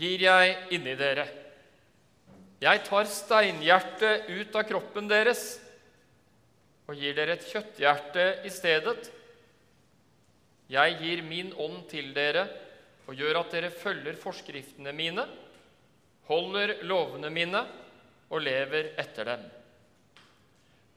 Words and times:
gir 0.00 0.24
jeg 0.24 0.56
inni 0.74 0.96
dere. 0.96 1.26
Jeg 2.60 2.82
tar 2.84 3.08
steinhjertet 3.08 4.28
ut 4.28 4.56
av 4.56 4.64
kroppen 4.68 5.08
deres 5.08 5.44
og 6.90 6.98
gir 6.98 7.14
dere 7.14 7.36
et 7.36 7.46
kjøtthjerte 7.46 8.24
i 8.48 8.50
stedet. 8.52 9.10
Jeg 10.70 10.96
gir 11.00 11.22
min 11.26 11.52
ånd 11.54 11.84
til 11.90 12.10
dere 12.16 12.48
og 13.06 13.16
gjør 13.18 13.40
at 13.40 13.54
dere 13.54 13.70
følger 13.74 14.18
forskriftene 14.18 14.92
mine, 14.94 15.24
holder 16.30 16.76
lovene 16.86 17.30
mine 17.34 17.62
og 18.30 18.44
lever 18.44 18.92
etter 19.00 19.32
dem. 19.32 19.46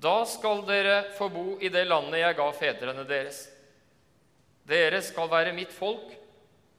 Da 0.04 0.18
skal 0.30 0.66
dere 0.68 0.98
få 1.18 1.30
bo 1.32 1.46
i 1.64 1.72
det 1.74 1.86
landet 1.88 2.22
jeg 2.22 2.38
ga 2.38 2.50
fedrene 2.58 3.06
deres. 3.08 3.46
Dere 4.68 5.00
skal 5.04 5.30
være 5.32 5.56
mitt 5.56 5.72
folk, 5.74 6.12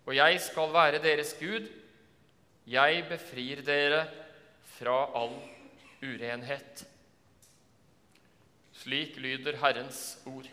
og 0.05 0.13
jeg 0.17 0.41
skal 0.45 0.73
være 0.75 1.01
deres 1.03 1.33
Gud. 1.41 1.67
Jeg 2.65 3.03
befrir 3.11 3.61
dere 3.61 4.07
fra 4.79 4.97
all 5.13 5.35
urenhet. 6.01 6.87
Slik 8.73 9.19
lyder 9.21 9.59
Herrens 9.61 10.17
ord. 10.25 10.49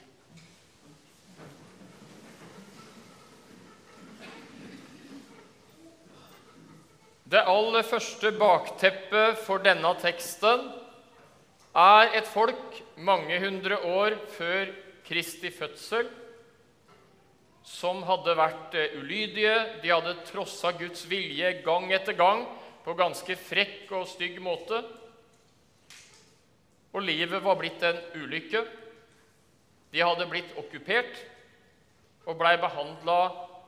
Det 7.32 7.40
aller 7.48 7.88
første 7.88 8.34
bakteppet 8.36 9.40
for 9.46 9.64
denne 9.64 9.94
teksten 10.04 10.68
er 11.80 12.12
et 12.20 12.28
folk 12.28 12.82
mange 13.00 13.40
hundre 13.40 13.78
år 13.88 14.18
før 14.36 14.74
Kristi 15.08 15.48
fødsel 15.56 16.12
som 17.68 18.02
hadde 18.08 18.36
vært 18.38 18.76
eh, 18.78 18.98
ulydige. 18.98 19.56
De 19.84 19.92
hadde 19.94 20.18
trossa 20.30 20.74
Guds 20.78 21.06
vilje 21.10 21.54
gang 21.66 21.92
etter 21.94 22.18
gang 22.18 22.46
på 22.86 22.96
ganske 22.98 23.38
frekk 23.38 23.92
og 24.00 24.10
stygg 24.10 24.40
måte. 24.44 24.82
Og 26.92 27.06
livet 27.06 27.44
var 27.44 27.60
blitt 27.60 27.84
en 27.88 28.00
ulykke. 28.18 28.66
De 29.92 30.02
hadde 30.02 30.28
blitt 30.32 30.58
okkupert 30.60 31.22
og 32.30 32.38
blei 32.40 32.56
behandla 32.62 33.20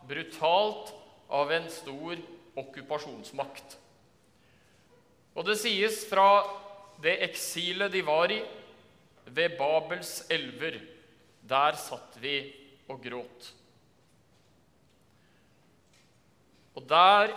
brutalt 0.07 0.91
av 1.33 1.51
en 1.55 1.69
stor 1.71 2.19
okkupasjonsmakt. 2.59 3.77
Og 5.33 5.47
det 5.47 5.57
sies 5.61 6.03
fra 6.05 6.43
det 7.01 7.15
eksilet 7.25 7.91
de 7.93 8.03
var 8.05 8.31
i, 8.31 8.41
ved 9.33 9.55
Babels 9.57 10.21
elver. 10.31 10.77
Der 11.43 11.79
satt 11.79 12.19
vi 12.21 12.37
og 12.91 13.01
gråt. 13.03 13.49
Og 16.73 16.85
der 16.89 17.33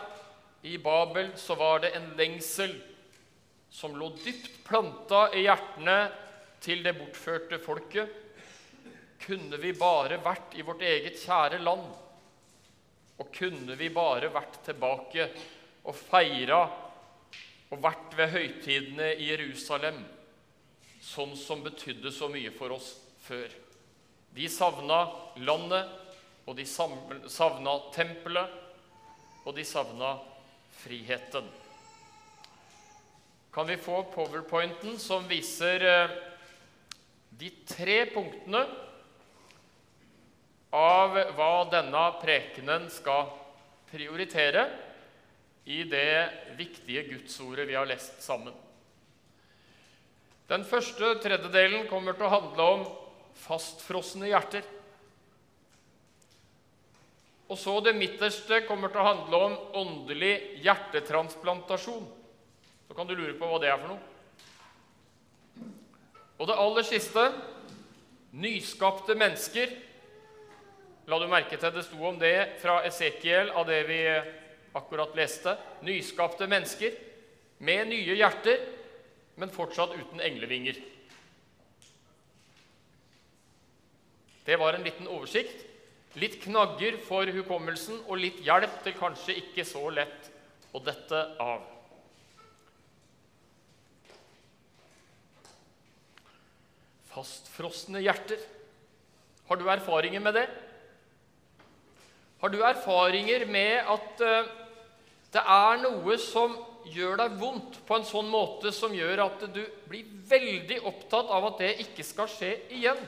i 0.66 0.76
Babel 0.82 1.32
så 1.38 1.54
var 1.54 1.82
det 1.84 1.92
en 1.96 2.12
lengsel 2.18 2.72
som 3.70 3.96
lå 3.98 4.08
dypt 4.22 4.62
planta 4.64 5.26
i 5.36 5.44
hjertene 5.44 5.98
til 6.64 6.82
det 6.84 6.94
bortførte 6.96 7.58
folket. 7.62 8.08
Kunne 9.20 9.58
vi 9.60 9.74
bare 9.76 10.18
vært 10.24 10.56
i 10.56 10.64
vårt 10.64 10.82
eget 10.86 11.18
kjære 11.20 11.60
land, 11.62 11.86
og 13.16 13.30
kunne 13.32 13.76
vi 13.78 13.88
bare 13.92 14.32
vært 14.32 14.60
tilbake 14.64 15.28
og 15.86 15.94
feira 15.96 16.60
og 17.70 17.80
vært 17.82 18.16
ved 18.18 18.32
høytidene 18.32 19.12
i 19.16 19.30
Jerusalem, 19.30 19.98
sånn 21.02 21.34
som 21.38 21.64
betydde 21.64 22.12
så 22.14 22.28
mye 22.30 22.52
for 22.54 22.76
oss 22.76 22.92
før. 23.26 23.48
De 24.36 24.48
savna 24.52 25.06
landet, 25.42 25.88
og 26.46 26.54
de 26.58 26.66
savna 26.68 27.74
tempelet, 27.94 28.65
og 29.46 29.54
de 29.54 29.64
savna 29.64 30.16
friheten. 30.82 31.46
Kan 33.54 33.70
vi 33.70 33.78
få 33.80 34.02
powerpointen 34.12 34.98
som 35.00 35.24
viser 35.30 35.84
eh, 35.86 36.16
de 37.30 37.48
tre 37.68 38.02
punktene 38.10 38.64
av 40.76 41.16
hva 41.38 41.52
denne 41.72 42.02
prekenen 42.20 42.90
skal 42.92 43.30
prioritere 43.88 44.66
i 45.64 45.82
det 45.88 46.54
viktige 46.58 47.06
gudsordet 47.08 47.68
vi 47.70 47.78
har 47.78 47.88
lest 47.88 48.20
sammen? 48.26 48.52
Den 50.50 50.66
første 50.66 51.16
tredjedelen 51.22 51.88
kommer 51.90 52.14
til 52.18 52.26
å 52.28 52.34
handle 52.34 52.66
om 52.74 52.84
fastfrosne 53.46 54.28
hjerter. 54.30 54.66
Og 57.46 57.58
så 57.58 57.76
det 57.84 57.94
midterste 57.94 58.64
kommer 58.66 58.90
til 58.90 59.02
å 59.02 59.06
handle 59.06 59.40
om 59.48 59.56
åndelig 59.78 60.34
hjertetransplantasjon. 60.64 62.06
Så 62.88 62.94
kan 62.94 63.06
du 63.06 63.14
lure 63.14 63.36
på 63.38 63.46
hva 63.46 63.60
det 63.62 63.70
er 63.70 63.78
for 63.78 63.94
noe. 63.94 64.02
Og 66.36 66.50
det 66.50 66.56
aller 66.60 66.86
siste 66.86 67.22
nyskapte 68.36 69.14
mennesker. 69.16 69.70
La 71.06 71.20
du 71.22 71.28
merke 71.30 71.56
til 71.58 71.72
det 71.72 71.86
sto 71.86 72.00
om 72.02 72.18
det 72.18 72.58
fra 72.60 72.80
Esekiel 72.88 73.52
av 73.54 73.68
det 73.70 73.78
vi 73.88 74.00
akkurat 74.76 75.14
leste. 75.16 75.54
Nyskapte 75.86 76.50
mennesker 76.50 76.98
med 77.62 77.88
nye 77.94 78.18
hjerter, 78.18 78.58
men 79.38 79.54
fortsatt 79.54 79.94
uten 79.94 80.20
englevinger. 80.20 80.82
Det 84.46 84.58
var 84.58 84.76
en 84.76 84.84
liten 84.86 85.08
oversikt 85.10 85.64
litt 86.20 86.38
knagger 86.44 86.96
for 87.04 87.28
hukommelsen 87.28 87.98
og 88.06 88.20
litt 88.20 88.40
hjelp 88.44 88.80
til 88.84 88.96
kanskje 88.96 89.36
ikke 89.42 89.64
så 89.68 89.84
lett 89.92 90.30
å 90.72 90.80
dette 90.84 91.22
av. 91.42 91.64
Fastfrosne 97.12 98.02
hjerter. 98.04 98.40
Har 99.48 99.60
du 99.60 99.68
erfaringer 99.70 100.24
med 100.24 100.36
det? 100.36 100.46
Har 102.40 102.52
du 102.52 102.58
erfaringer 102.64 103.46
med 103.48 103.88
at 103.88 104.24
uh, 104.24 104.48
det 105.32 105.42
er 105.42 105.78
noe 105.84 106.16
som 106.20 106.56
gjør 106.92 107.16
deg 107.20 107.38
vondt 107.40 107.78
på 107.86 107.96
en 107.96 108.04
sånn 108.06 108.28
måte 108.30 108.72
som 108.74 108.92
gjør 108.94 109.24
at 109.24 109.46
du 109.52 109.62
blir 109.88 110.08
veldig 110.28 110.82
opptatt 110.86 111.32
av 111.32 111.48
at 111.50 111.62
det 111.62 111.72
ikke 111.86 112.04
skal 112.06 112.28
skje 112.30 112.52
igjen? 112.76 113.00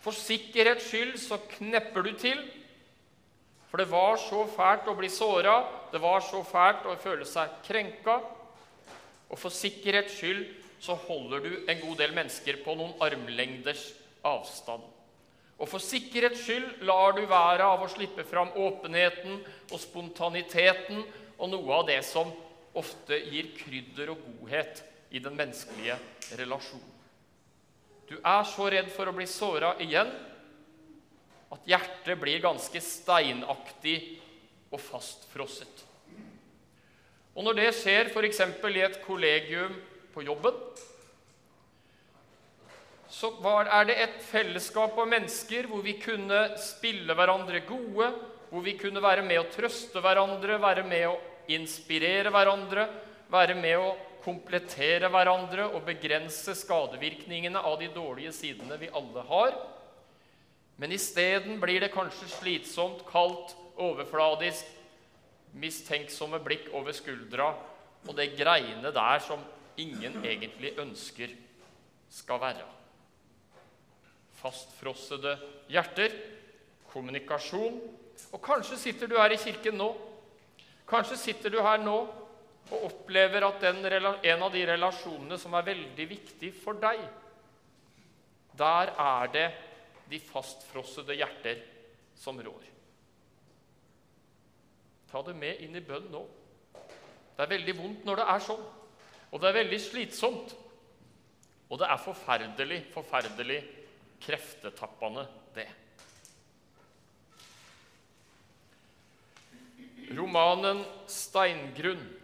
For 0.00 0.16
sikkerhets 0.16 0.88
skyld 0.88 1.18
så 1.20 1.38
knepper 1.56 2.06
du 2.06 2.14
til. 2.18 2.40
For 3.70 3.78
det 3.78 3.90
var 3.90 4.16
så 4.18 4.44
fælt 4.50 4.88
å 4.90 4.96
bli 4.98 5.10
såra, 5.12 5.60
det 5.92 6.00
var 6.02 6.22
så 6.26 6.40
fælt 6.46 6.88
å 6.90 6.96
føle 6.98 7.26
seg 7.28 7.60
krenka. 7.66 8.16
Og 9.30 9.38
for 9.38 9.54
sikkerhets 9.54 10.16
skyld 10.18 10.42
så 10.82 10.96
holder 11.06 11.44
du 11.44 11.52
en 11.68 11.82
god 11.84 12.00
del 12.00 12.16
mennesker 12.16 12.62
på 12.64 12.74
noen 12.78 12.96
armlengders 13.04 13.90
avstand. 14.26 14.82
Og 15.60 15.68
for 15.68 15.84
sikkerhets 15.84 16.40
skyld 16.46 16.84
lar 16.88 17.12
du 17.14 17.22
være 17.28 17.66
av 17.68 17.84
å 17.84 17.90
slippe 17.92 18.24
fram 18.26 18.50
åpenheten 18.56 19.42
og 19.70 19.82
spontaniteten 19.82 21.04
og 21.36 21.52
noe 21.52 21.76
av 21.76 21.84
det 21.90 22.00
som 22.08 22.32
ofte 22.80 23.18
gir 23.28 23.52
krydder 23.58 24.14
og 24.14 24.24
godhet 24.24 24.80
i 25.12 25.20
den 25.22 25.36
menneskelige 25.36 25.98
relasjonen. 26.40 26.99
Du 28.10 28.16
er 28.18 28.42
så 28.50 28.66
redd 28.72 28.90
for 28.90 29.06
å 29.06 29.14
bli 29.14 29.26
såra 29.30 29.76
igjen 29.82 30.10
at 31.54 31.66
hjertet 31.66 32.18
blir 32.18 32.42
ganske 32.42 32.82
steinaktig 32.82 33.96
og 34.70 34.82
fastfrosset. 34.82 35.84
Og 37.38 37.46
når 37.46 37.60
det 37.60 37.68
skjer 37.78 38.10
f.eks. 38.10 38.40
i 38.42 38.82
et 38.82 38.98
kollegium 39.04 39.76
på 40.14 40.24
jobben, 40.26 40.58
så 43.10 43.30
er 43.62 43.86
det 43.86 43.96
et 44.02 44.18
fellesskap 44.26 44.98
av 44.98 45.08
mennesker 45.10 45.70
hvor 45.70 45.82
vi 45.86 45.96
kunne 46.02 46.42
spille 46.62 47.14
hverandre 47.14 47.62
gode, 47.66 48.10
hvor 48.50 48.66
vi 48.66 48.74
kunne 48.78 49.02
være 49.02 49.22
med 49.26 49.38
å 49.38 49.48
trøste 49.54 50.02
hverandre, 50.02 50.58
være 50.62 50.86
med 50.86 51.08
å 51.10 51.16
inspirere 51.50 52.30
hverandre, 52.34 52.86
være 53.30 53.54
med 53.58 53.78
å 53.78 53.90
komplettere 54.24 55.08
hverandre 55.12 55.66
og 55.70 55.84
begrense 55.86 56.54
skadevirkningene 56.58 57.60
av 57.60 57.78
de 57.80 57.88
dårlige 57.94 58.32
sidene 58.36 58.78
vi 58.80 58.90
alle 58.92 59.24
har. 59.28 59.56
Men 60.80 60.92
isteden 60.96 61.60
blir 61.60 61.82
det 61.82 61.92
kanskje 61.94 62.28
slitsomt, 62.32 63.04
kaldt, 63.08 63.56
overfladisk, 63.80 64.66
mistenksomme 65.56 66.40
blikk 66.44 66.68
over 66.76 66.94
skuldra 66.94 67.50
og 68.06 68.12
det 68.16 68.30
greiene 68.38 68.92
der 68.94 69.22
som 69.24 69.42
ingen 69.80 70.20
egentlig 70.24 70.72
ønsker 70.80 71.32
skal 72.10 72.40
være. 72.42 72.66
Fastfrossede 74.40 75.36
hjerter, 75.68 76.14
kommunikasjon. 76.92 77.80
Og 78.32 78.40
kanskje 78.44 78.78
sitter 78.78 79.10
du 79.10 79.16
her 79.18 79.32
i 79.32 79.40
kirken 79.40 79.78
nå. 79.80 79.90
Kanskje 80.88 81.18
sitter 81.20 81.52
du 81.52 81.60
her 81.62 81.80
nå 81.82 81.98
og 82.70 82.84
opplever 82.86 83.46
at 83.46 83.64
den, 83.64 83.80
en 83.84 84.44
av 84.44 84.52
de 84.54 84.62
relasjonene 84.68 85.38
som 85.40 85.56
er 85.58 85.66
veldig 85.72 86.06
viktig 86.10 86.52
for 86.60 86.78
deg, 86.78 87.00
der 88.60 88.92
er 88.92 89.32
det 89.32 89.46
de 90.10 90.20
fastfrossede 90.22 91.16
hjerter 91.18 91.62
som 92.18 92.38
rår. 92.42 92.66
Ta 95.10 95.22
det 95.26 95.34
med 95.34 95.62
inn 95.64 95.74
i 95.74 95.82
bønn 95.82 96.10
nå. 96.12 96.22
Det 97.34 97.46
er 97.46 97.54
veldig 97.56 97.74
vondt 97.78 98.06
når 98.06 98.20
det 98.20 98.26
er 98.30 98.44
sånn. 98.44 98.64
Og 99.30 99.40
det 99.40 99.48
er 99.48 99.58
veldig 99.62 99.80
slitsomt. 99.82 100.54
Og 101.70 101.78
det 101.80 101.86
er 101.86 102.02
forferdelig, 102.02 102.80
forferdelig 102.94 103.60
kreftetappende, 104.20 105.26
det. 105.54 105.68
Romanen 110.10 110.84
'Steingrunn' 111.06 112.19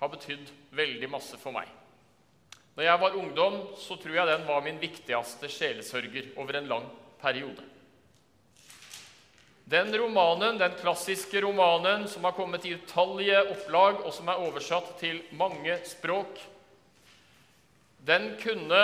har 0.00 0.08
betydd 0.08 0.48
veldig 0.72 1.10
masse 1.12 1.38
for 1.40 1.54
meg. 1.54 1.68
Når 2.76 2.86
jeg 2.86 3.00
var 3.02 3.18
ungdom, 3.18 3.58
så 3.76 3.96
tror 4.00 4.14
jeg 4.16 4.30
den 4.30 4.46
var 4.48 4.62
min 4.64 4.80
viktigste 4.80 5.50
sjelesørger 5.52 6.32
over 6.40 6.56
en 6.56 6.70
lang 6.70 6.86
periode. 7.20 7.66
Den 9.70 9.92
romanen, 9.94 10.58
den 10.58 10.72
klassiske 10.80 11.42
romanen 11.44 12.08
som 12.10 12.24
har 12.26 12.34
kommet 12.34 12.64
i 12.66 12.72
utallige 12.74 13.42
opplag, 13.52 14.00
og 14.02 14.14
som 14.16 14.30
er 14.32 14.40
oversatt 14.42 14.96
til 14.98 15.20
mange 15.38 15.76
språk, 15.86 16.40
den 18.06 18.32
kunne 18.40 18.80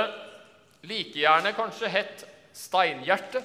like 0.86 1.16
gjerne 1.16 1.54
kanskje 1.56 1.90
hett 1.90 2.26
'Steinhjerte'. 2.52 3.42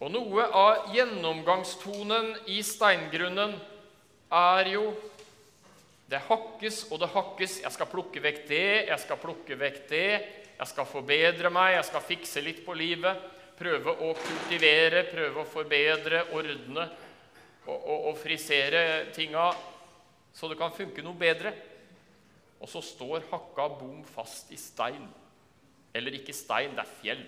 Og 0.00 0.10
noe 0.12 0.44
av 0.48 0.92
gjennomgangstonen 0.94 2.34
i 2.46 2.62
steingrunnen 2.62 3.54
er 4.32 4.72
jo 4.72 4.88
det 6.10 6.22
hakkes 6.28 6.84
og 6.90 7.00
det 7.02 7.10
hakkes. 7.12 7.60
Jeg 7.64 7.74
skal 7.74 7.90
plukke 7.90 8.22
vekk 8.22 8.42
det, 8.48 8.66
jeg 8.90 9.00
skal 9.02 9.20
plukke 9.22 9.58
vekk 9.58 9.80
det. 9.90 10.10
Jeg 10.56 10.70
skal 10.70 10.88
forbedre 10.88 11.50
meg, 11.52 11.74
jeg 11.76 11.88
skal 11.90 12.04
fikse 12.04 12.42
litt 12.44 12.62
på 12.64 12.74
livet. 12.78 13.24
Prøve 13.56 13.92
å 14.04 14.12
kultivere, 14.16 15.04
prøve 15.10 15.42
å 15.42 15.48
forbedre, 15.48 16.26
ordne 16.36 16.84
og, 17.66 17.76
og, 17.76 18.10
og 18.12 18.20
frisere 18.20 18.82
tinga 19.16 19.50
så 20.36 20.50
det 20.52 20.58
kan 20.60 20.74
funke 20.74 21.00
noe 21.04 21.16
bedre. 21.16 21.54
Og 22.60 22.68
så 22.68 22.82
står 22.84 23.24
hakka 23.30 23.68
bom 23.80 24.02
fast 24.08 24.50
i 24.52 24.58
stein. 24.60 25.06
Eller 25.96 26.18
ikke 26.18 26.34
stein, 26.36 26.74
det 26.76 26.84
er 26.84 26.96
fjell. 27.00 27.22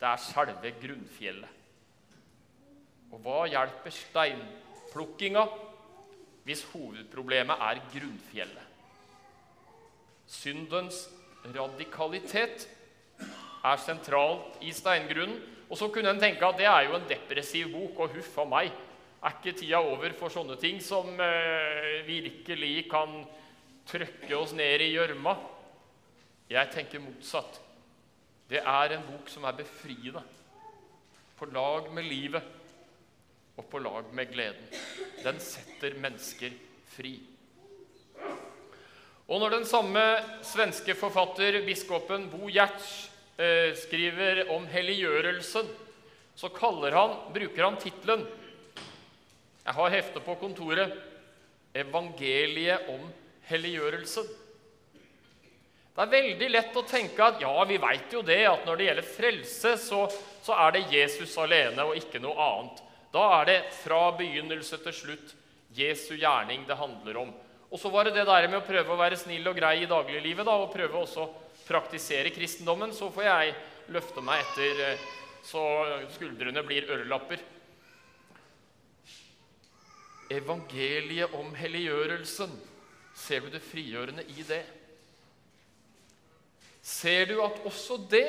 Det 0.00 0.08
er 0.08 0.22
selve 0.24 0.72
grunnfjellet. 0.80 1.58
Og 3.10 3.20
hva 3.24 3.42
hjelper 3.50 3.92
steinplukkinga 3.92 5.42
hvis 6.46 6.64
hovedproblemet 6.72 7.62
er 7.68 7.80
grunnfjellet? 7.92 8.66
Syndens 10.30 11.08
radikalitet 11.44 12.68
er 13.64 13.80
sentralt 13.82 14.60
i 14.64 14.72
steingrunnen. 14.72 15.40
Og 15.70 15.78
så 15.78 15.86
kunne 15.92 16.10
en 16.10 16.20
tenke 16.22 16.46
at 16.46 16.58
det 16.58 16.66
er 16.66 16.88
jo 16.88 16.96
en 16.96 17.08
depressiv 17.08 17.70
bok, 17.70 18.00
og 18.02 18.16
huff 18.16 18.38
a 18.42 18.46
meg. 18.48 18.70
Er 19.22 19.36
ikke 19.36 19.54
tida 19.58 19.78
over 19.78 20.14
for 20.18 20.32
sånne 20.32 20.56
ting 20.58 20.80
som 20.82 21.12
eh, 21.20 22.00
virkelig 22.06 22.88
kan 22.90 23.20
trykke 23.86 24.38
oss 24.38 24.54
ned 24.56 24.82
i 24.82 24.94
gjørma? 24.94 25.36
Jeg 26.50 26.72
tenker 26.74 27.02
motsatt. 27.04 27.60
Det 28.50 28.58
er 28.58 28.96
en 28.96 29.04
bok 29.06 29.28
som 29.30 29.44
er 29.46 29.58
befriende, 29.60 30.24
på 31.38 31.46
lag 31.54 31.86
med 31.94 32.04
livet 32.04 32.59
og 33.60 33.68
på 33.68 33.80
lag 33.84 34.08
med 34.16 34.32
gleden. 34.32 34.72
Den 35.20 35.40
setter 35.42 35.98
mennesker 36.00 36.54
fri. 36.94 37.18
Og 39.30 39.38
når 39.38 39.54
den 39.58 39.68
samme 39.68 40.02
svenske 40.42 40.96
forfatter, 40.98 41.60
biskopen 41.66 42.26
Bo 42.32 42.48
Giertz, 42.50 43.10
eh, 43.38 43.76
skriver 43.76 44.48
om 44.50 44.66
helliggjørelsen, 44.66 45.68
så 46.36 46.48
han, 46.56 47.16
bruker 47.34 47.64
han 47.64 47.76
tittelen 47.76 48.26
Jeg 49.64 49.74
har 49.74 49.90
heftet 49.90 50.24
på 50.24 50.34
kontoret 50.40 50.92
'Evangeliet 51.74 52.88
om 52.88 53.12
helliggjørelsen'. 53.46 54.26
Det 55.94 56.02
er 56.06 56.22
veldig 56.22 56.48
lett 56.50 56.76
å 56.76 56.82
tenke 56.88 57.22
at 57.22 57.42
ja, 57.42 57.64
vi 57.68 57.76
veit 57.76 58.12
jo 58.12 58.22
det, 58.22 58.46
at 58.46 58.64
når 58.64 58.76
det 58.76 58.84
gjelder 58.86 59.06
frelse, 59.06 59.76
så, 59.76 60.06
så, 60.42 60.54
er 60.54 60.72
det 60.72 60.92
Jesus 60.92 61.36
alene 61.36 61.84
og 61.84 61.98
ikke 61.98 62.22
noe 62.22 62.34
annet. 62.40 62.82
Da 63.10 63.22
er 63.40 63.46
det 63.48 63.58
fra 63.74 64.10
begynnelse 64.18 64.78
til 64.84 64.94
slutt 64.94 65.34
Jesu 65.74 66.14
gjerning 66.16 66.66
det 66.66 66.78
handler 66.78 67.22
om. 67.24 67.32
Og 67.70 67.78
så 67.78 67.90
var 67.90 68.06
det 68.06 68.16
det 68.16 68.26
der 68.26 68.48
med 68.48 68.60
å 68.60 68.66
prøve 68.66 68.94
å 68.94 68.98
være 68.98 69.18
snill 69.18 69.46
og 69.46 69.58
grei 69.58 69.82
i 69.82 69.90
dagliglivet 69.90 70.46
da, 70.46 70.56
og 70.58 70.72
prøve 70.72 71.04
også 71.04 71.22
å 71.22 71.30
praktisere 71.66 72.32
kristendommen. 72.34 72.94
Så 72.94 73.12
får 73.14 73.28
jeg 73.28 73.54
løfte 73.94 74.24
meg 74.26 74.42
etter 74.42 74.82
eh, 74.88 75.06
så 75.46 75.62
skuldrene 76.16 76.64
blir 76.66 76.90
ørelapper. 76.90 77.42
Evangeliet 80.30 81.32
om 81.38 81.54
helliggjørelsen, 81.58 82.52
ser 83.18 83.46
du 83.46 83.54
det 83.54 83.62
frigjørende 83.62 84.26
i 84.30 84.44
det? 84.46 84.62
ser 86.82 87.28
du 87.28 87.40
at 87.44 87.60
også 87.68 87.98
det 88.10 88.28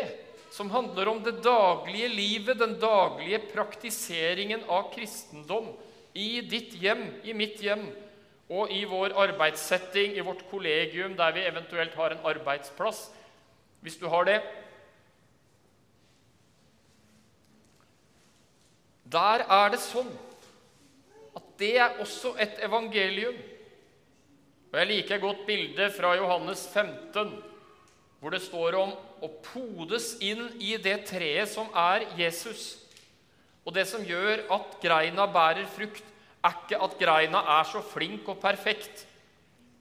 som 0.51 0.71
handler 0.71 1.07
om 1.07 1.21
det 1.23 1.39
daglige 1.43 2.09
livet, 2.11 2.59
den 2.59 2.75
daglige 2.79 3.39
praktiseringen 3.53 4.65
av 4.67 4.89
kristendom 4.91 5.69
i 6.13 6.41
ditt 6.43 6.73
hjem, 6.75 7.05
i 7.23 7.33
mitt 7.33 7.61
hjem 7.63 7.85
og 8.51 8.71
i 8.75 8.81
vår 8.83 9.15
arbeidssetting, 9.15 10.17
i 10.17 10.25
vårt 10.27 10.43
kollegium, 10.51 11.15
der 11.15 11.31
vi 11.31 11.45
eventuelt 11.47 11.95
har 11.95 12.11
en 12.11 12.25
arbeidsplass, 12.33 13.05
hvis 13.79 13.95
du 13.97 14.09
har 14.11 14.27
det 14.27 14.41
Der 19.11 19.43
er 19.43 19.71
det 19.73 19.79
sånn 19.83 20.07
at 21.35 21.47
det 21.59 21.73
er 21.83 21.97
også 21.99 22.31
et 22.39 22.61
evangelium. 22.63 23.35
Og 24.71 24.77
Jeg 24.79 24.87
liker 24.87 25.19
godt 25.19 25.41
bildet 25.47 25.91
fra 25.97 26.13
Johannes 26.15 26.63
15 26.71 27.33
hvor 28.21 28.31
det 28.31 28.39
står 28.45 28.77
om 28.79 28.93
å 29.21 29.29
podes 29.45 30.15
inn 30.23 30.47
i 30.59 30.75
det 30.81 30.97
treet 31.09 31.49
som 31.49 31.69
er 31.77 32.07
Jesus. 32.17 32.81
Og 33.65 33.75
det 33.75 33.85
som 33.89 34.03
gjør 34.05 34.47
at 34.53 34.77
greina 34.81 35.27
bærer 35.29 35.69
frukt, 35.69 36.03
er 36.41 36.57
ikke 36.57 36.79
at 36.81 36.97
greina 36.97 37.43
er 37.59 37.67
så 37.69 37.83
flink 37.85 38.29
og 38.33 38.39
perfekt, 38.41 39.05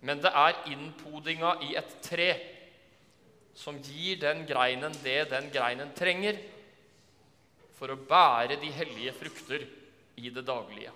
men 0.04 0.20
det 0.20 0.32
er 0.36 0.58
innpodinga 0.68 1.54
i 1.64 1.74
et 1.80 1.94
tre 2.04 2.30
som 3.56 3.76
gir 3.84 4.20
den 4.20 4.44
greinen 4.48 4.94
det 5.04 5.26
den 5.32 5.48
greinen 5.52 5.92
trenger 5.96 6.38
for 7.76 7.92
å 7.92 8.00
bære 8.08 8.58
de 8.60 8.70
hellige 8.76 9.16
frukter 9.16 9.64
i 10.20 10.32
det 10.32 10.44
daglige. 10.44 10.92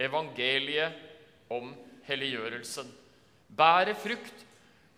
Evangeliet 0.00 1.52
om 1.52 1.72
helliggjørelsen. 2.04 2.88
Bære 3.48 3.94
frukt 3.96 4.44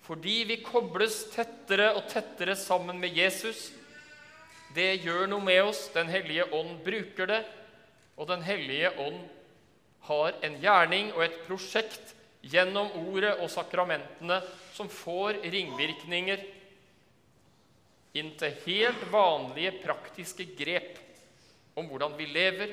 fordi 0.06 0.44
vi 0.46 0.60
kobles 0.62 1.24
tettere 1.32 1.90
og 1.96 2.04
tettere 2.10 2.54
sammen 2.58 3.00
med 3.02 3.16
Jesus. 3.16 3.72
Det 4.74 5.00
gjør 5.02 5.26
noe 5.30 5.42
med 5.42 5.64
oss. 5.66 5.88
Den 5.94 6.10
hellige 6.12 6.46
ånd 6.54 6.78
bruker 6.86 7.30
det. 7.32 7.40
Og 8.16 8.28
Den 8.30 8.44
hellige 8.46 8.92
ånd 9.02 9.18
har 10.06 10.38
en 10.46 10.60
gjerning 10.62 11.10
og 11.16 11.24
et 11.26 11.40
prosjekt 11.48 12.14
gjennom 12.46 12.92
ordet 13.08 13.34
og 13.42 13.50
sakramentene 13.50 14.38
som 14.76 14.88
får 14.92 15.40
ringvirkninger 15.42 16.44
inn 18.16 18.30
til 18.38 18.54
helt 18.64 19.02
vanlige 19.12 19.74
praktiske 19.82 20.46
grep 20.56 21.02
om 21.76 21.90
hvordan 21.90 22.14
vi 22.16 22.30
lever, 22.30 22.72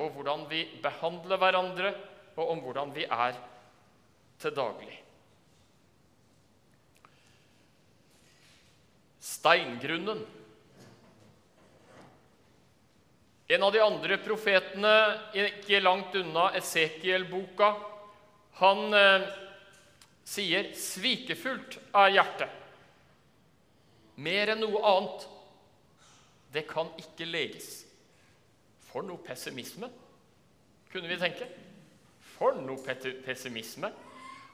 og 0.00 0.16
hvordan 0.16 0.48
vi 0.50 0.64
behandler 0.82 1.38
hverandre, 1.38 1.94
og 2.34 2.50
om 2.56 2.64
hvordan 2.64 2.90
vi 2.96 3.06
er 3.06 3.36
til 4.42 4.56
daglig. 4.56 5.03
Steingrunnen. 9.44 10.26
En 13.46 13.62
av 13.62 13.72
de 13.72 13.80
andre 13.84 14.16
profetene, 14.16 14.92
ikke 15.36 15.82
langt 15.82 16.14
unna 16.16 16.46
Esekiel-boka, 16.56 17.74
han 18.56 18.94
eh, 18.96 19.26
sier 20.24 20.70
'svikefullt 20.72 21.76
er 21.92 22.14
hjertet'. 22.14 22.54
Mer 24.16 24.54
enn 24.54 24.64
noe 24.64 24.80
annet. 24.80 25.26
Det 26.54 26.62
kan 26.70 26.88
ikke 26.96 27.26
leges. 27.28 27.82
For 28.88 29.04
noe 29.04 29.20
pessimisme, 29.26 29.90
kunne 30.88 31.10
vi 31.10 31.18
tenke. 31.20 31.50
For 32.38 32.56
noe 32.56 32.80
pessimisme. 33.26 33.92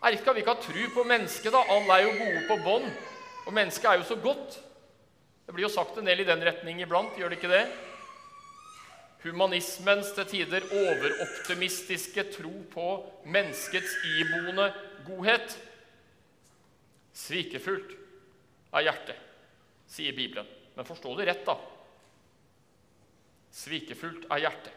Er 0.02 0.18
ikke 0.18 0.34
vi 0.34 0.42
ikke 0.42 0.56
ha 0.56 0.64
tru 0.64 0.82
på 0.96 1.06
mennesket, 1.06 1.52
da? 1.54 1.62
Alle 1.76 2.00
er 2.00 2.08
jo 2.08 2.18
gode 2.24 2.42
på 2.48 2.58
bånd. 2.64 2.90
Og 3.46 3.54
mennesket 3.54 3.86
er 3.92 4.00
jo 4.00 4.08
så 4.10 4.18
godt. 4.18 4.58
Det 5.50 5.54
blir 5.56 5.66
jo 5.66 5.72
sagt 5.74 5.96
en 5.98 6.06
del 6.06 6.20
i 6.22 6.24
den 6.28 6.44
retning 6.46 6.78
iblant, 6.78 7.16
gjør 7.18 7.32
det 7.32 7.40
ikke 7.40 7.48
det? 7.50 7.64
Humanismens 9.24 10.12
til 10.14 10.28
tider 10.30 10.62
overoptimistiske 10.62 12.22
tro 12.36 12.52
på 12.70 12.84
menneskets 13.26 13.96
iboende 14.12 14.68
godhet. 15.08 15.56
Svikefullt 17.18 17.96
av 18.70 18.86
hjertet, 18.86 19.18
sier 19.90 20.14
Bibelen. 20.14 20.46
Men 20.76 20.86
forstå 20.86 21.16
det 21.18 21.26
rett, 21.32 21.42
da. 21.42 21.56
Svikefullt 23.50 24.28
er 24.30 24.44
hjertet. 24.44 24.76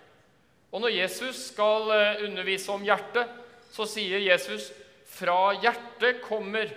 Og 0.73 0.81
når 0.81 0.95
Jesus 0.95 1.51
skal 1.51 1.93
eh, 1.93 2.23
undervise 2.25 2.73
om 2.73 2.81
hjertet, 2.81 3.29
så 3.69 3.85
sier 3.85 4.25
Jesus 4.25 4.71
'fra 5.05 5.53
hjertet 5.61 6.25
kommer' 6.25 6.73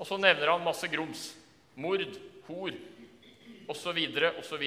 Og 0.00 0.08
så 0.08 0.16
nevner 0.16 0.54
han 0.54 0.64
masse 0.64 0.88
grums. 0.88 1.34
Mord, 1.76 2.16
hor 2.48 2.72
osv. 3.70 3.98
osv. 4.40 4.66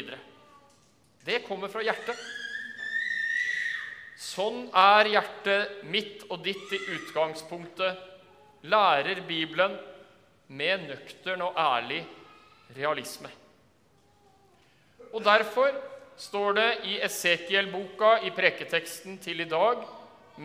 Det 1.23 1.43
kommer 1.47 1.71
fra 1.71 1.83
hjertet. 1.83 2.19
Sånn 4.19 4.67
er 4.77 5.09
hjertet 5.11 5.83
mitt 5.91 6.25
og 6.29 6.43
ditt 6.45 6.71
i 6.73 6.79
utgangspunktet, 6.95 7.97
lærer 8.71 9.19
Bibelen 9.27 9.75
med 10.53 10.85
nøktern 10.87 11.43
og 11.43 11.57
ærlig 11.59 12.03
realisme. 12.77 13.31
Og 15.13 15.23
Derfor 15.23 15.73
står 16.17 16.55
det 16.57 16.69
i 16.89 16.97
Esekiel-boka 17.03 18.19
i 18.27 18.31
preketeksten 18.33 19.17
til 19.21 19.43
i 19.43 19.49
dag 19.49 19.81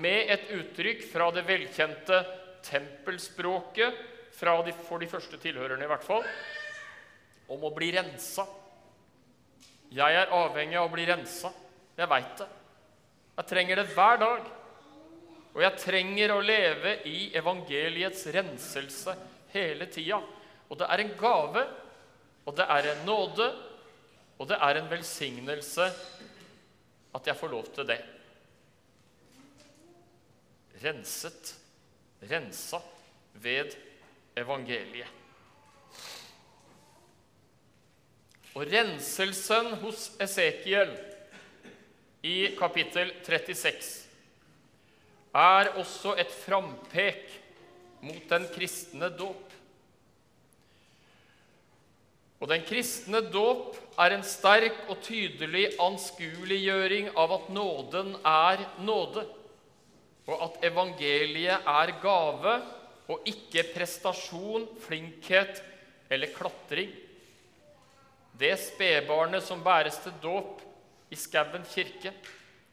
med 0.00 0.32
et 0.32 0.50
uttrykk 0.56 1.04
fra 1.12 1.28
det 1.32 1.44
velkjente 1.48 2.22
tempelspråket 2.66 4.06
de, 4.38 4.72
for 4.86 5.00
de 5.00 5.08
første 5.10 5.38
tilhørerne 5.42 5.84
i 5.84 5.90
hvert 5.90 6.04
fall, 6.04 6.24
om 7.48 7.64
å 7.64 7.72
bli 7.74 7.90
rensa. 7.96 8.44
Jeg 9.94 10.20
er 10.20 10.32
avhengig 10.36 10.76
av 10.76 10.88
å 10.88 10.92
bli 10.92 11.06
rensa. 11.08 11.50
Jeg 11.96 12.10
veit 12.10 12.34
det. 12.40 12.48
Jeg 13.38 13.50
trenger 13.52 13.80
det 13.80 13.86
hver 13.94 14.20
dag. 14.20 14.48
Og 15.54 15.62
jeg 15.64 15.80
trenger 15.82 16.34
å 16.34 16.42
leve 16.44 16.98
i 17.08 17.30
evangeliets 17.38 18.26
renselse 18.34 19.14
hele 19.54 19.88
tida. 19.90 20.20
Og 20.68 20.78
det 20.78 20.86
er 20.92 21.02
en 21.02 21.14
gave, 21.18 21.64
og 22.44 22.56
det 22.58 22.66
er 22.68 22.90
en 22.92 23.04
nåde, 23.08 23.48
og 24.38 24.50
det 24.50 24.58
er 24.62 24.78
en 24.78 24.90
velsignelse 24.90 25.88
at 27.16 27.30
jeg 27.30 27.40
får 27.40 27.50
lov 27.50 27.70
til 27.74 27.88
det. 27.88 27.98
Renset, 30.84 31.54
rensa 32.30 32.78
ved 33.42 33.74
evangeliet. 34.38 35.17
Og 38.56 38.64
renselsen 38.68 39.74
hos 39.82 40.08
Esekiel 40.22 40.94
i 42.26 42.54
kapittel 42.58 43.12
36 43.26 44.08
er 45.38 45.70
også 45.78 46.14
et 46.18 46.32
frampek 46.32 47.28
mot 48.02 48.24
den 48.30 48.46
kristne 48.54 49.10
dåp. 49.14 49.44
Og 52.38 52.50
den 52.50 52.62
kristne 52.66 53.20
dåp 53.32 53.76
er 53.98 54.14
en 54.14 54.24
sterk 54.26 54.84
og 54.86 55.00
tydelig 55.02 55.72
anskueliggjøring 55.82 57.10
av 57.18 57.34
at 57.34 57.48
nåden 57.50 58.12
er 58.22 58.62
nåde, 58.86 59.24
og 60.28 60.44
at 60.44 60.64
evangeliet 60.70 61.66
er 61.66 61.94
gave 62.02 62.54
og 63.08 63.26
ikke 63.26 63.64
prestasjon, 63.74 64.68
flinkhet 64.84 65.62
eller 66.12 66.30
klatring. 66.34 66.92
Det 68.38 68.54
spedbarnet 68.60 69.42
som 69.42 69.62
bæres 69.64 69.98
til 70.02 70.14
dåp 70.22 70.62
i 71.10 71.16
Skauen 71.18 71.64
kirke, 71.66 72.12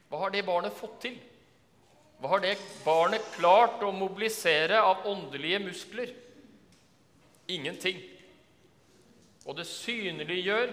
hva 0.09 0.19
har 0.21 0.33
det 0.33 0.45
barnet 0.45 0.75
fått 0.75 0.99
til? 1.07 1.15
Hva 2.21 2.35
har 2.35 2.43
det 2.43 2.55
barnet 2.85 3.23
klart 3.35 3.81
å 3.83 3.91
mobilisere 3.95 4.77
av 4.79 5.07
åndelige 5.09 5.59
muskler? 5.65 6.11
Ingenting. 7.51 7.97
Og 9.45 9.57
det 9.57 9.65
synliggjør 9.69 10.71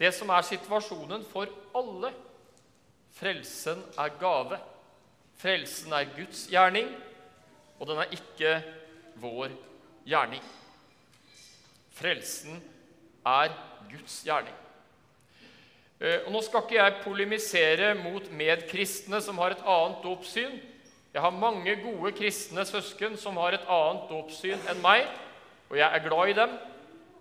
det 0.00 0.12
som 0.16 0.30
er 0.32 0.46
situasjonen 0.48 1.24
for 1.32 1.50
alle. 1.76 2.12
Frelsen 3.16 3.82
er 4.00 4.14
gave. 4.20 4.60
Frelsen 5.40 5.92
er 5.96 6.12
Guds 6.16 6.46
gjerning, 6.52 6.88
og 7.80 7.88
den 7.88 8.00
er 8.00 8.14
ikke 8.16 8.54
vår 9.20 9.52
gjerning. 10.08 10.44
Frelsen 11.96 12.60
er 13.26 13.52
Guds 13.90 14.20
gjerning. 14.26 14.56
Eh, 16.00 16.24
og 16.24 16.32
Nå 16.32 16.40
skal 16.44 16.64
ikke 16.64 16.78
jeg 16.78 16.98
polemisere 17.04 17.92
mot 17.98 18.28
medkristne 18.32 19.20
som 19.24 19.40
har 19.42 19.54
et 19.54 19.64
annet 19.64 20.04
dåpssyn. 20.04 20.58
Jeg 21.10 21.24
har 21.24 21.34
mange 21.34 21.74
gode 21.82 22.12
kristne 22.16 22.64
søsken 22.68 23.16
som 23.18 23.38
har 23.42 23.56
et 23.56 23.66
annet 23.68 24.06
dåpssyn 24.12 24.60
enn 24.70 24.82
meg, 24.84 25.08
og 25.68 25.76
jeg 25.80 25.88
er 25.88 26.04
glad 26.04 26.30
i 26.30 26.36
dem, 26.38 26.52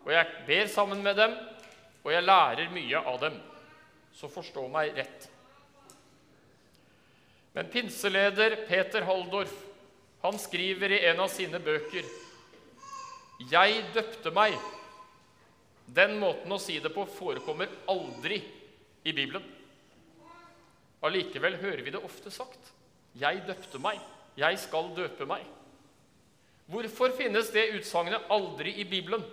og 0.06 0.12
jeg 0.14 0.36
ber 0.48 0.70
sammen 0.72 1.02
med 1.04 1.18
dem, 1.18 1.34
og 2.06 2.14
jeg 2.14 2.26
lærer 2.26 2.72
mye 2.74 3.02
av 3.02 3.20
dem. 3.24 3.36
Så 4.14 4.30
forstå 4.32 4.68
meg 4.72 4.94
rett. 4.98 5.28
Men 7.54 7.70
pinseleder 7.74 8.56
Peter 8.70 9.04
Halldorf 9.08 9.54
han 10.22 10.38
skriver 10.40 10.92
i 10.92 11.06
en 11.10 11.20
av 11.24 11.30
sine 11.32 11.60
bøker 11.60 12.04
'Jeg 13.50 13.86
døpte 13.94 14.32
meg'. 14.36 14.79
Den 15.96 16.18
måten 16.22 16.52
å 16.52 16.60
si 16.62 16.78
det 16.80 16.92
på 16.94 17.06
forekommer 17.10 17.72
aldri 17.90 18.38
i 19.04 19.14
Bibelen. 19.14 19.46
Allikevel 21.06 21.58
hører 21.62 21.82
vi 21.86 21.94
det 21.96 22.04
ofte 22.04 22.32
sagt. 22.32 22.60
'Jeg 23.16 23.42
døpte 23.48 23.80
meg'. 23.80 24.02
'Jeg 24.38 24.60
skal 24.60 24.92
døpe 24.96 25.26
meg'. 25.26 25.48
Hvorfor 26.70 27.16
finnes 27.18 27.50
det 27.50 27.72
utsagnet 27.74 28.30
aldri 28.30 28.76
i 28.82 28.84
Bibelen? 28.84 29.24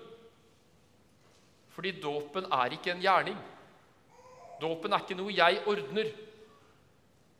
Fordi 1.74 1.90
dåpen 2.00 2.46
er 2.48 2.72
ikke 2.72 2.94
en 2.94 3.02
gjerning. 3.02 3.36
Dåpen 4.60 4.92
er 4.92 5.04
ikke 5.04 5.18
noe 5.18 5.34
jeg 5.34 5.60
ordner, 5.66 6.08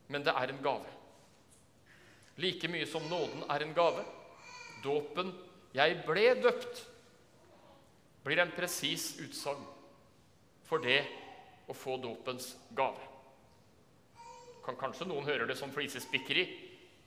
men 0.08 0.22
det 0.22 0.34
er 0.36 0.52
en 0.52 0.62
gave 0.62 0.96
like 2.36 2.68
mye 2.68 2.86
som 2.88 3.04
nåden 3.08 3.44
er 3.50 3.64
en 3.64 3.74
gave. 3.74 4.04
Dåpen 4.84 5.32
'jeg 5.74 6.02
ble 6.06 6.34
døpt' 6.42 6.84
blir 8.26 8.42
en 8.42 8.52
presis 8.54 9.14
utsagn 9.22 9.62
for 10.66 10.82
det 10.82 10.98
å 11.70 11.74
få 11.74 11.96
dåpens 12.02 12.52
gave. 12.74 13.12
Kan 14.66 14.78
kanskje 14.80 15.06
noen 15.06 15.26
høre 15.28 15.46
det 15.46 15.54
som 15.58 15.70
flisespikkeri. 15.70 16.44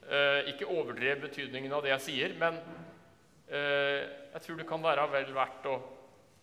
Eh, 0.09 0.51
ikke 0.53 0.69
overdrev 0.71 1.25
betydningen 1.27 1.75
av 1.75 1.83
det 1.83 1.91
jeg 1.91 2.05
sier, 2.05 2.35
men 2.39 2.55
eh, 3.51 4.07
jeg 4.33 4.45
tror 4.45 4.61
det 4.61 4.67
kan 4.69 4.83
være 4.83 5.09
vel 5.11 5.33
verdt 5.35 5.67
å, 5.67 5.75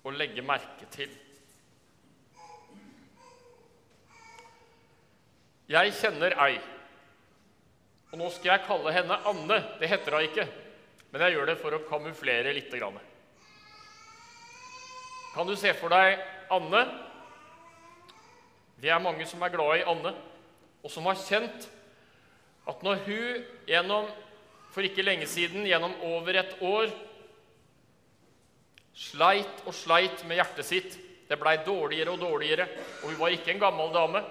å 0.04 0.12
legge 0.12 0.45
merke 0.45 0.88
til. 0.92 1.11
Jeg 5.66 5.97
kjenner 5.99 6.37
ei 6.47 6.61
og 8.12 8.21
nå 8.21 8.28
skal 8.33 8.52
jeg 8.52 8.66
kalle 8.68 8.92
henne 8.95 9.16
Anne. 9.28 9.56
Det 9.80 9.90
heter 9.90 10.14
hun 10.14 10.25
ikke, 10.28 10.47
men 11.11 11.25
jeg 11.26 11.35
gjør 11.35 11.50
det 11.50 11.56
for 11.61 11.75
å 11.76 11.83
kamuflere 11.88 12.54
litt. 12.54 12.73
Kan 15.37 15.45
du 15.45 15.52
se 15.52 15.69
for 15.76 15.93
deg 15.93 16.16
Anne? 16.49 16.81
Vi 18.81 18.88
er 18.88 19.02
mange 19.05 19.26
som 19.28 19.43
er 19.45 19.50
glad 19.52 19.83
i 19.83 19.83
Anne, 19.85 20.14
og 20.81 20.88
som 20.88 21.05
har 21.11 21.19
kjent 21.21 21.66
at 22.66 22.81
når 22.81 23.02
hun 23.05 23.43
gjennom, 23.69 24.07
for 24.73 24.87
ikke 24.88 25.05
lenge 25.05 25.28
siden, 25.28 25.66
gjennom 25.69 25.93
over 26.09 26.38
et 26.40 26.55
år, 26.64 26.88
sleit 28.97 29.61
og 29.69 29.76
sleit 29.76 30.25
med 30.25 30.40
hjertet 30.40 30.64
sitt 30.64 30.97
Det 31.28 31.37
blei 31.37 31.57
dårligere 31.66 32.12
og 32.14 32.21
dårligere, 32.23 32.64
og 33.02 33.11
hun 33.11 33.19
var 33.19 33.35
ikke 33.35 33.50
en 33.52 33.61
gammel 33.61 33.93
dame 33.93 34.23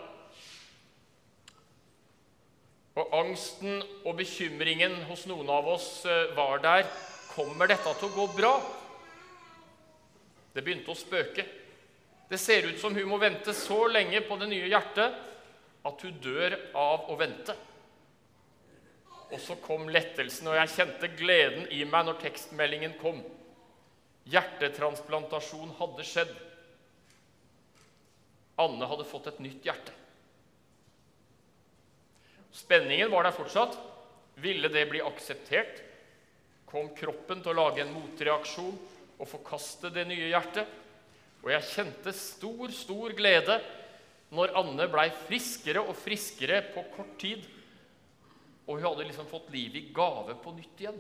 og 2.96 3.12
angsten 3.12 3.82
og 4.06 4.14
bekymringen 4.16 5.02
hos 5.10 5.26
noen 5.28 5.50
av 5.52 5.68
oss 5.68 5.90
eh, 6.08 6.32
var 6.38 6.62
der. 6.64 6.88
Kommer 7.36 7.68
dette 7.68 7.92
til 8.00 8.08
å 8.08 8.16
gå 8.16 8.28
bra? 8.38 8.54
Det 10.56 10.64
begynte 10.64 10.94
å 10.94 10.98
spøke. 10.98 11.44
Det 12.30 12.38
ser 12.40 12.70
ut 12.70 12.80
som 12.80 12.96
hun 12.96 13.10
må 13.10 13.20
vente 13.20 13.54
så 13.54 13.86
lenge 13.92 14.22
på 14.26 14.38
det 14.40 14.48
nye 14.50 14.70
hjertet 14.72 15.18
at 15.86 16.06
hun 16.06 16.22
dør 16.24 16.56
av 16.80 17.10
å 17.12 17.18
vente. 17.20 17.54
Og 19.34 19.42
så 19.42 19.58
kom 19.60 19.90
lettelsen, 19.92 20.48
og 20.48 20.56
jeg 20.56 20.74
kjente 20.78 21.12
gleden 21.18 21.68
i 21.76 21.84
meg 21.90 22.08
når 22.08 22.22
tekstmeldingen 22.24 22.96
kom. 23.02 23.20
Hjertetransplantasjon 24.32 25.76
hadde 25.78 26.08
skjedd. 26.08 26.34
Anne 28.64 28.88
hadde 28.88 29.06
fått 29.10 29.28
et 29.34 29.44
nytt 29.44 29.68
hjerte. 29.68 29.94
Spenningen 32.56 33.12
var 33.12 33.28
der 33.28 33.36
fortsatt. 33.36 33.76
Ville 34.40 34.72
det 34.72 34.88
bli 34.88 35.04
akseptert? 35.04 35.84
Kom 36.70 36.94
kroppen 36.96 37.44
til 37.44 37.52
å 37.52 37.60
lage 37.60 37.84
en 37.84 37.92
motreaksjon 37.94 38.78
og 39.20 39.30
forkaste 39.30 39.92
det 39.94 40.06
nye 40.10 40.30
hjertet? 40.32 40.70
Og 41.46 41.52
jeg 41.54 41.70
kjente 41.70 42.14
stor, 42.18 42.72
stor 42.74 43.14
glede 43.18 43.60
når 44.36 44.56
Anne 44.58 44.88
blei 44.90 45.10
friskere 45.28 45.84
og 45.86 45.94
friskere 46.00 46.64
på 46.74 46.84
kort 46.96 47.14
tid. 47.22 47.44
Og 48.66 48.80
hun 48.80 48.88
hadde 48.88 49.06
liksom 49.06 49.30
fått 49.30 49.52
livet 49.54 49.84
i 49.84 49.92
gave 49.94 50.34
på 50.42 50.56
nytt 50.56 50.82
igjen. 50.82 50.98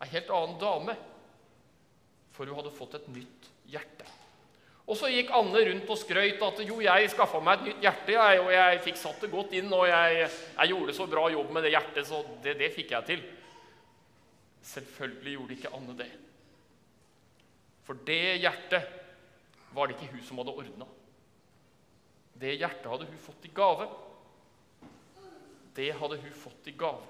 Ei 0.00 0.08
helt 0.14 0.30
annen 0.32 0.56
dame. 0.60 0.94
For 2.32 2.48
hun 2.48 2.56
hadde 2.56 2.72
fått 2.72 2.96
et 2.96 3.10
nytt 3.12 3.50
hjerte. 3.68 4.06
Og 4.88 4.96
så 4.96 5.10
gikk 5.12 5.34
Anne 5.36 5.60
rundt 5.66 5.90
og 5.92 5.98
skrøt 6.00 6.40
at 6.46 6.62
jo, 6.64 6.78
jeg 6.80 7.10
skaffa 7.12 7.42
meg 7.44 7.58
et 7.58 7.66
nytt 7.66 7.82
hjerte, 7.84 8.14
jeg, 8.14 8.38
og 8.40 8.48
jeg 8.54 8.78
fikk 8.86 8.96
satt 8.96 9.20
det 9.20 9.28
godt 9.34 9.52
inn, 9.58 9.68
og 9.76 9.84
jeg, 9.90 10.30
jeg 10.54 10.72
gjorde 10.72 10.94
så 10.96 11.06
bra 11.12 11.26
jobb 11.34 11.50
med 11.52 11.66
det 11.66 11.74
hjertet, 11.74 12.08
så 12.08 12.22
det, 12.40 12.54
det 12.62 12.70
fikk 12.72 12.94
jeg 12.96 13.08
til. 13.10 13.26
Selvfølgelig 14.70 15.34
gjorde 15.34 15.58
ikke 15.58 15.74
Anne 15.76 15.98
det. 15.98 16.08
For 17.88 17.96
det 18.04 18.36
hjertet 18.42 18.84
var 19.72 19.88
det 19.88 19.96
ikke 19.96 20.12
hun 20.12 20.24
som 20.26 20.40
hadde 20.42 20.52
ordna. 20.60 20.86
Det 22.36 22.58
hjertet 22.60 22.90
hadde 22.92 23.06
hun 23.08 23.22
fått 23.24 23.46
i 23.48 23.52
gave. 23.56 23.86
Det 25.72 25.88
hadde 25.96 26.18
hun 26.20 26.34
fått 26.36 26.68
i 26.68 26.74
gave. 26.76 27.06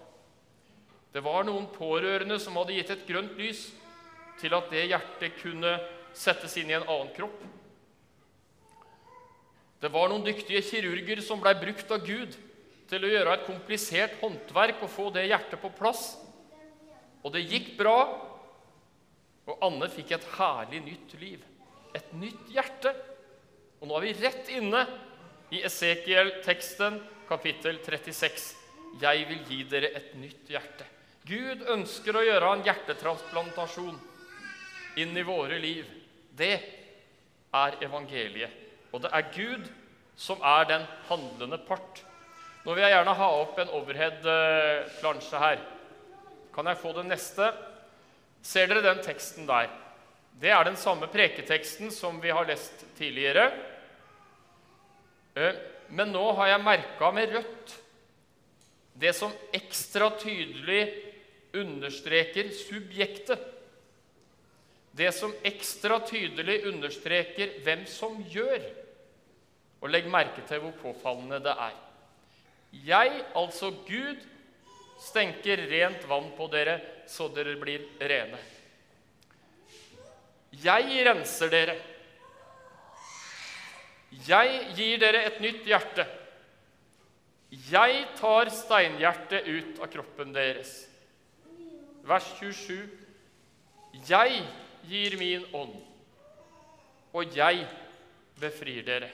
Det 1.10 1.24
var 1.24 1.42
noen 1.48 1.66
pårørende 1.74 2.36
som 2.38 2.54
hadde 2.60 2.76
gitt 2.76 2.92
et 2.94 3.06
grønt 3.08 3.34
lys 3.40 3.64
til 4.38 4.54
at 4.54 4.70
det 4.70 4.84
hjertet 4.92 5.40
kunne 5.40 5.72
settes 6.14 6.54
inn 6.60 6.70
i 6.70 6.76
en 6.76 6.86
annen 6.86 7.10
kropp. 7.16 7.42
Det 9.82 9.90
var 9.90 10.12
noen 10.12 10.26
dyktige 10.26 10.62
kirurger 10.62 11.24
som 11.26 11.42
blei 11.42 11.56
brukt 11.58 11.90
av 11.90 12.06
Gud 12.06 12.38
til 12.88 13.02
å 13.02 13.10
gjøre 13.10 13.34
et 13.34 13.46
komplisert 13.50 14.14
håndverk 14.22 14.86
og 14.86 14.94
få 14.94 15.10
det 15.14 15.26
hjertet 15.26 15.58
på 15.58 15.74
plass. 15.74 16.12
Og 17.26 17.34
det 17.34 17.48
gikk 17.50 17.74
bra, 17.80 17.98
og 19.48 19.62
Anne 19.64 19.88
fikk 19.88 20.12
et 20.12 20.26
herlig 20.36 20.82
nytt 20.84 21.14
liv. 21.20 21.44
Et 21.96 22.10
nytt 22.20 22.50
hjerte. 22.52 22.92
Og 23.80 23.88
nå 23.88 23.96
er 23.96 24.04
vi 24.04 24.16
rett 24.20 24.50
inne 24.52 24.82
i 25.54 25.62
Esekiel-teksten, 25.64 26.98
kapittel 27.28 27.80
36. 27.84 28.50
Jeg 29.00 29.24
vil 29.28 29.40
gi 29.48 29.62
dere 29.70 29.92
et 29.96 30.12
nytt 30.20 30.50
hjerte. 30.52 30.84
Gud 31.28 31.64
ønsker 31.72 32.16
å 32.16 32.24
gjøre 32.24 32.52
en 32.56 32.64
hjertetransplantasjon 32.66 33.96
inn 35.00 35.16
i 35.16 35.24
våre 35.24 35.58
liv. 35.60 35.88
Det 36.36 36.54
er 37.54 37.78
evangeliet. 37.84 38.52
Og 38.92 39.02
det 39.04 39.12
er 39.12 39.32
Gud 39.32 39.68
som 40.18 40.40
er 40.44 40.68
den 40.68 40.84
handlende 41.08 41.60
part. 41.68 42.02
Nå 42.64 42.74
vil 42.74 42.84
jeg 42.84 42.96
gjerne 42.96 43.16
ha 43.16 43.28
opp 43.38 43.60
en 43.62 43.72
overhead-plansje 43.78 45.40
her. 45.40 45.60
Kan 46.52 46.68
jeg 46.68 46.80
få 46.80 46.92
den 46.96 47.12
neste? 47.12 47.52
Ser 48.42 48.70
dere 48.70 48.84
den 48.84 49.02
teksten 49.04 49.48
der? 49.48 49.70
Det 50.38 50.52
er 50.54 50.64
den 50.68 50.78
samme 50.78 51.08
preketeksten 51.10 51.90
som 51.94 52.20
vi 52.22 52.30
har 52.30 52.46
lest 52.46 52.84
tidligere. 52.98 53.50
Eh, 55.34 55.58
men 55.88 56.12
nå 56.12 56.24
har 56.38 56.52
jeg 56.52 56.64
merka 56.64 57.10
med 57.14 57.34
rødt 57.34 57.76
det 58.98 59.12
som 59.14 59.32
ekstra 59.54 60.10
tydelig 60.18 60.82
understreker 61.54 62.50
subjektet. 62.50 63.38
Det 64.90 65.12
som 65.14 65.34
ekstra 65.46 66.00
tydelig 66.06 66.64
understreker 66.66 67.60
hvem 67.62 67.84
som 67.86 68.18
gjør. 68.26 68.64
Og 69.78 69.92
legg 69.92 70.08
merke 70.10 70.42
til 70.48 70.64
hvor 70.64 70.74
påfallende 70.82 71.38
det 71.44 71.54
er. 71.54 71.76
Jeg, 72.72 73.22
altså 73.38 73.70
Gud, 73.86 74.18
stenker 74.98 75.62
rent 75.70 76.04
vann 76.08 76.30
på 76.36 76.48
dere, 76.52 76.78
så 77.06 77.28
dere 77.32 77.56
blir 77.60 77.84
rene. 78.00 78.38
Jeg 80.62 81.04
renser 81.06 81.52
dere. 81.52 81.76
Jeg 84.26 84.62
gir 84.76 85.00
dere 85.00 85.26
et 85.28 85.42
nytt 85.44 85.66
hjerte. 85.68 86.06
Jeg 87.68 88.00
tar 88.18 88.50
steinhjertet 88.52 89.46
ut 89.48 89.82
av 89.84 89.90
kroppen 89.92 90.32
deres. 90.36 90.72
Vers 92.08 92.26
27. 92.40 92.88
Jeg 94.08 94.42
gir 94.88 95.16
min 95.20 95.44
ånd, 95.56 95.74
og 97.12 97.36
jeg 97.36 97.64
befrir 98.40 98.84
dere. 98.86 99.08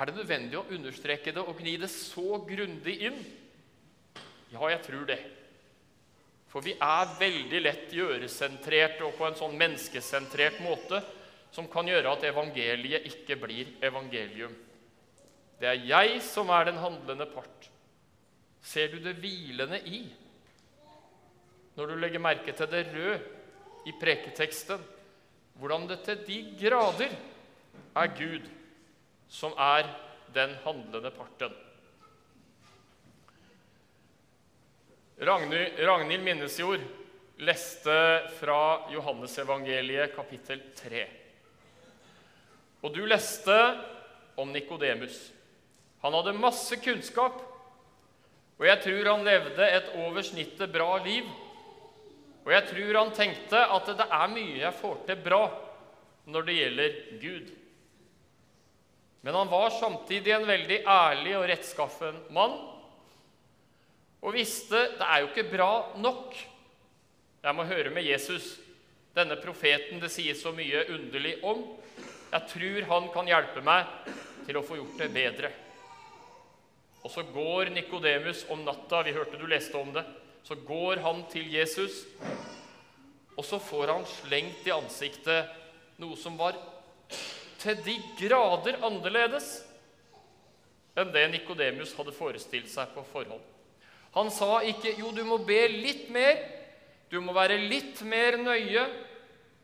Er 0.00 0.08
det 0.08 0.16
nødvendig 0.16 0.58
å 0.58 0.68
understreke 0.72 1.34
det 1.34 1.42
og 1.42 1.58
gni 1.60 1.76
det 1.82 1.90
så 1.92 2.40
grundig 2.46 2.96
inn? 3.10 3.18
Ja, 4.50 4.64
jeg 4.72 4.82
tror 4.82 5.06
det. 5.06 5.20
For 6.50 6.66
vi 6.66 6.74
er 6.74 7.12
veldig 7.20 7.60
lett 7.62 7.92
gjøresentrerte 7.94 9.06
og 9.06 9.14
på 9.18 9.28
en 9.28 9.38
sånn 9.38 9.54
menneskesentrert 9.58 10.58
måte 10.64 10.98
som 11.54 11.68
kan 11.70 11.86
gjøre 11.86 12.10
at 12.10 12.26
evangeliet 12.26 13.06
ikke 13.06 13.36
blir 13.38 13.70
evangelium. 13.86 14.52
Det 15.60 15.68
er 15.70 15.84
jeg 15.86 16.18
som 16.26 16.50
er 16.50 16.66
den 16.70 16.80
handlende 16.82 17.28
part. 17.30 17.68
Ser 18.62 18.90
du 18.92 18.98
det 19.04 19.18
hvilende 19.22 19.78
i 19.86 20.02
når 21.78 21.92
du 21.92 22.00
legger 22.02 22.20
merke 22.20 22.52
til 22.52 22.68
det 22.68 22.82
røde 22.90 23.20
i 23.88 23.94
preketeksten? 23.96 24.82
Hvordan 25.60 25.86
det 25.88 26.00
til 26.04 26.24
de 26.26 26.38
grader 26.60 27.14
er 27.96 28.14
Gud 28.18 28.46
som 29.30 29.54
er 29.56 29.86
den 30.34 30.56
handlende 30.64 31.12
parten. 31.14 31.54
Ragnhild 35.20 36.22
Minnesjord 36.22 36.80
leste 37.36 38.28
fra 38.38 38.88
Johannesevangeliet 38.88 40.14
kapittel 40.16 40.62
3. 40.76 41.02
Og 42.80 42.94
du 42.94 43.02
leste 43.04 43.56
om 44.40 44.48
Nikodemus. 44.48 45.18
Han 46.00 46.16
hadde 46.16 46.32
masse 46.40 46.78
kunnskap, 46.80 47.36
og 48.56 48.64
jeg 48.64 48.80
tror 48.86 49.10
han 49.10 49.28
levde 49.28 49.68
et 49.68 49.92
over 50.00 50.24
snittet 50.24 50.72
bra 50.72 50.96
liv. 51.04 51.28
Og 52.46 52.54
jeg 52.56 52.70
tror 52.72 53.02
han 53.02 53.12
tenkte 53.12 53.60
at 53.76 53.92
det 53.92 54.08
er 54.08 54.32
mye 54.32 54.58
jeg 54.62 54.80
får 54.80 54.98
til 55.04 55.20
bra 55.28 55.44
når 56.32 56.48
det 56.48 56.58
gjelder 56.62 56.98
Gud. 57.20 57.54
Men 59.20 59.36
han 59.36 59.52
var 59.52 59.68
samtidig 59.76 60.32
en 60.32 60.48
veldig 60.48 60.84
ærlig 60.88 61.36
og 61.36 61.48
rettskaffen 61.52 62.24
mann 62.32 62.56
og 64.20 64.34
visste 64.36 64.82
det 64.98 65.06
er 65.06 65.22
jo 65.22 65.30
ikke 65.30 65.48
bra 65.48 65.70
nok. 66.00 66.34
Jeg 67.40 67.56
må 67.56 67.64
høre 67.64 67.92
med 67.94 68.04
Jesus, 68.04 68.58
denne 69.16 69.38
profeten 69.40 70.00
det 70.02 70.10
sies 70.12 70.42
så 70.42 70.52
mye 70.54 70.84
underlig 70.92 71.38
om. 71.46 71.62
Jeg 72.30 72.52
tror 72.52 72.88
han 72.92 73.08
kan 73.14 73.30
hjelpe 73.30 73.64
meg 73.64 73.88
til 74.46 74.60
å 74.60 74.64
få 74.66 74.76
gjort 74.78 75.00
det 75.00 75.10
bedre. 75.14 75.50
Og 77.00 77.08
så 77.10 77.24
går 77.32 77.72
Nikodemus 77.72 78.44
om 78.52 78.60
natta, 78.66 79.00
vi 79.06 79.16
hørte 79.16 79.40
du 79.40 79.46
leste 79.48 79.78
om 79.80 79.88
det, 79.94 80.04
så 80.44 80.56
går 80.68 81.00
han 81.04 81.24
til 81.32 81.48
Jesus, 81.52 82.02
og 83.36 83.44
så 83.46 83.60
får 83.62 83.94
han 83.94 84.04
slengt 84.08 84.66
i 84.68 84.74
ansiktet 84.74 85.48
noe 86.00 86.16
som 86.20 86.36
var 86.36 86.58
til 87.60 87.80
de 87.84 87.96
grader 88.20 88.78
annerledes 88.84 89.48
enn 90.98 91.12
det 91.14 91.26
Nikodemus 91.32 91.94
hadde 91.96 92.12
forestilt 92.16 92.68
seg 92.72 92.92
på 92.94 93.04
forhånd. 93.12 93.42
Han 94.14 94.30
sa 94.30 94.60
ikke 94.66 94.96
'jo, 94.98 95.12
du 95.12 95.24
må 95.24 95.38
be 95.38 95.68
litt 95.68 96.10
mer', 96.10 96.42
'du 97.10 97.20
må 97.20 97.32
være 97.32 97.58
litt 97.58 98.02
mer 98.02 98.36
nøye 98.36 98.86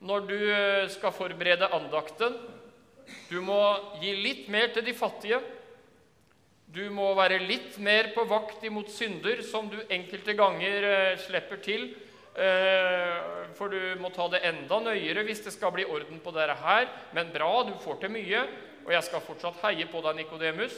når 0.00 0.26
du 0.28 0.38
eh, 0.52 0.88
skal 0.88 1.12
forberede 1.12 1.70
andakten', 1.72 2.38
'du 3.30 3.40
må 3.40 3.60
gi 4.02 4.12
litt 4.14 4.48
mer 4.48 4.68
til 4.74 4.84
de 4.84 4.94
fattige', 4.94 5.42
'du 6.68 6.90
må 6.90 7.14
være 7.14 7.38
litt 7.38 7.78
mer 7.78 8.12
på 8.14 8.24
vakt 8.24 8.62
imot 8.64 8.90
synder 8.90 9.42
som 9.42 9.68
du 9.68 9.78
enkelte 9.90 10.34
ganger 10.34 10.82
eh, 10.82 11.18
slipper 11.18 11.62
til', 11.62 11.94
Eh, 12.36 13.20
for 13.56 13.72
du 13.72 13.80
må 13.96 14.10
ta 14.12 14.26
det 14.28 14.42
enda 14.44 14.76
nøyere 14.84 15.22
hvis 15.24 15.40
det 15.46 15.54
skal 15.54 15.72
bli 15.72 15.86
orden 15.88 16.20
på 16.20 16.34
dette 16.36 16.56
her. 16.60 16.90
Men 17.16 17.32
bra, 17.32 17.48
du 17.64 17.72
får 17.80 18.02
til 18.02 18.12
mye, 18.12 18.42
og 18.84 18.92
jeg 18.92 19.06
skal 19.06 19.24
fortsatt 19.24 19.62
heie 19.64 19.86
på 19.88 20.02
deg, 20.04 20.20
Nikodemus. 20.20 20.76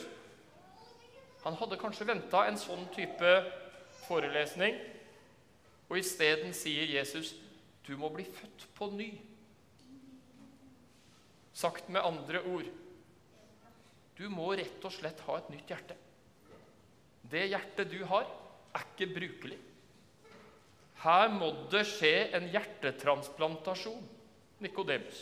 Han 1.45 1.57
hadde 1.61 1.79
kanskje 1.81 2.09
venta 2.09 2.45
en 2.49 2.59
sånn 2.59 2.89
type 2.95 3.33
forelesning, 4.07 4.77
og 5.89 5.99
isteden 5.99 6.53
sier 6.55 6.87
Jesus, 6.99 7.35
'Du 7.87 7.97
må 7.97 8.09
bli 8.13 8.25
født 8.25 8.67
på 8.75 8.91
ny'. 8.91 9.21
Sagt 11.53 11.89
med 11.89 12.05
andre 12.05 12.43
ord 12.45 12.69
du 14.19 14.27
må 14.29 14.51
rett 14.59 14.83
og 14.83 14.93
slett 14.93 15.21
ha 15.29 15.37
et 15.39 15.51
nytt 15.53 15.69
hjerte. 15.71 15.95
Det 17.23 17.45
hjertet 17.53 17.91
du 17.93 18.01
har, 18.11 18.27
er 18.75 18.87
ikke 18.91 19.15
brukelig. 19.15 19.59
Her 21.05 21.29
må 21.31 21.53
det 21.71 21.85
skje 21.87 22.15
en 22.35 22.49
hjertetransplantasjon, 22.51 24.01
Nikodemus. 24.59 25.21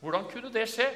Hvordan 0.00 0.24
kunne 0.30 0.52
det 0.52 0.64
skje? 0.72 0.86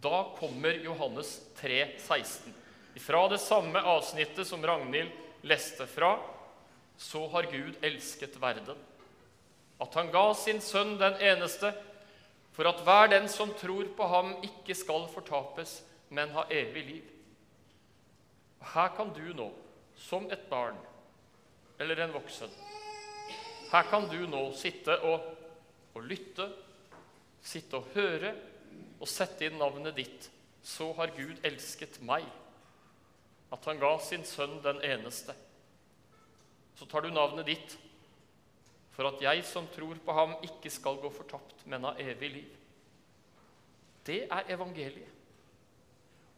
Da 0.00 0.34
kommer 0.38 0.70
Johannes 0.70 1.40
3, 1.56 1.98
16. 1.98 2.54
Fra 2.98 3.28
det 3.28 3.38
samme 3.38 3.80
avsnittet 3.80 4.46
som 4.46 4.66
Ragnhild 4.66 5.10
leste 5.42 5.86
fra, 5.86 6.18
så 6.96 7.28
har 7.28 7.42
Gud 7.42 7.78
elsket 7.82 8.36
verden, 8.42 8.78
at 9.78 9.94
han 9.94 10.10
ga 10.10 10.24
sin 10.34 10.60
sønn 10.62 10.96
den 10.98 11.14
eneste, 11.22 11.70
for 12.52 12.66
at 12.66 12.82
hver 12.82 13.10
den 13.12 13.28
som 13.30 13.52
tror 13.54 13.86
på 13.94 14.06
ham, 14.10 14.32
ikke 14.42 14.74
skal 14.74 15.06
fortapes, 15.12 15.78
men 16.10 16.34
ha 16.34 16.46
evig 16.50 16.84
liv. 16.86 17.10
Her 18.74 18.90
kan 18.96 19.12
du 19.14 19.22
nå 19.34 19.50
som 19.98 20.26
et 20.30 20.46
barn 20.50 20.78
eller 21.78 22.00
en 22.02 22.12
voksen 22.14 22.50
Her 23.70 23.86
kan 23.90 24.08
du 24.10 24.18
nå 24.26 24.40
sitte 24.58 24.96
og, 25.06 25.26
og 25.94 26.06
lytte, 26.06 26.48
sitte 27.42 27.78
og 27.78 27.92
høre 27.94 28.32
og 28.98 29.08
sette 29.10 29.46
inn 29.46 29.58
navnet 29.60 29.96
ditt. 29.96 30.28
Så 30.64 30.90
har 30.98 31.14
Gud 31.16 31.38
elsket 31.46 32.00
meg, 32.04 32.26
at 33.54 33.68
han 33.70 33.80
ga 33.80 33.92
sin 34.04 34.24
sønn 34.26 34.58
den 34.64 34.82
eneste. 34.84 35.34
Så 36.78 36.86
tar 36.86 37.06
du 37.06 37.12
navnet 37.14 37.48
ditt 37.48 37.76
for 38.98 39.06
at 39.12 39.20
jeg 39.22 39.44
som 39.46 39.68
tror 39.70 40.00
på 40.02 40.14
ham, 40.14 40.34
ikke 40.42 40.70
skal 40.74 40.98
gå 40.98 41.10
fortapt, 41.14 41.62
men 41.70 41.86
ha 41.86 41.92
evig 42.02 42.32
liv. 42.34 42.50
Det 44.02 44.24
er 44.26 44.50
evangeliet. 44.50 45.14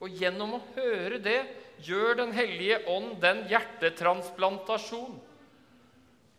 Og 0.00 0.12
gjennom 0.16 0.58
å 0.58 0.62
høre 0.74 1.18
det 1.20 1.40
gjør 1.84 2.14
Den 2.20 2.30
hellige 2.36 2.78
ånd 2.92 3.18
den 3.20 3.42
hjertetransplantasjon 3.48 5.18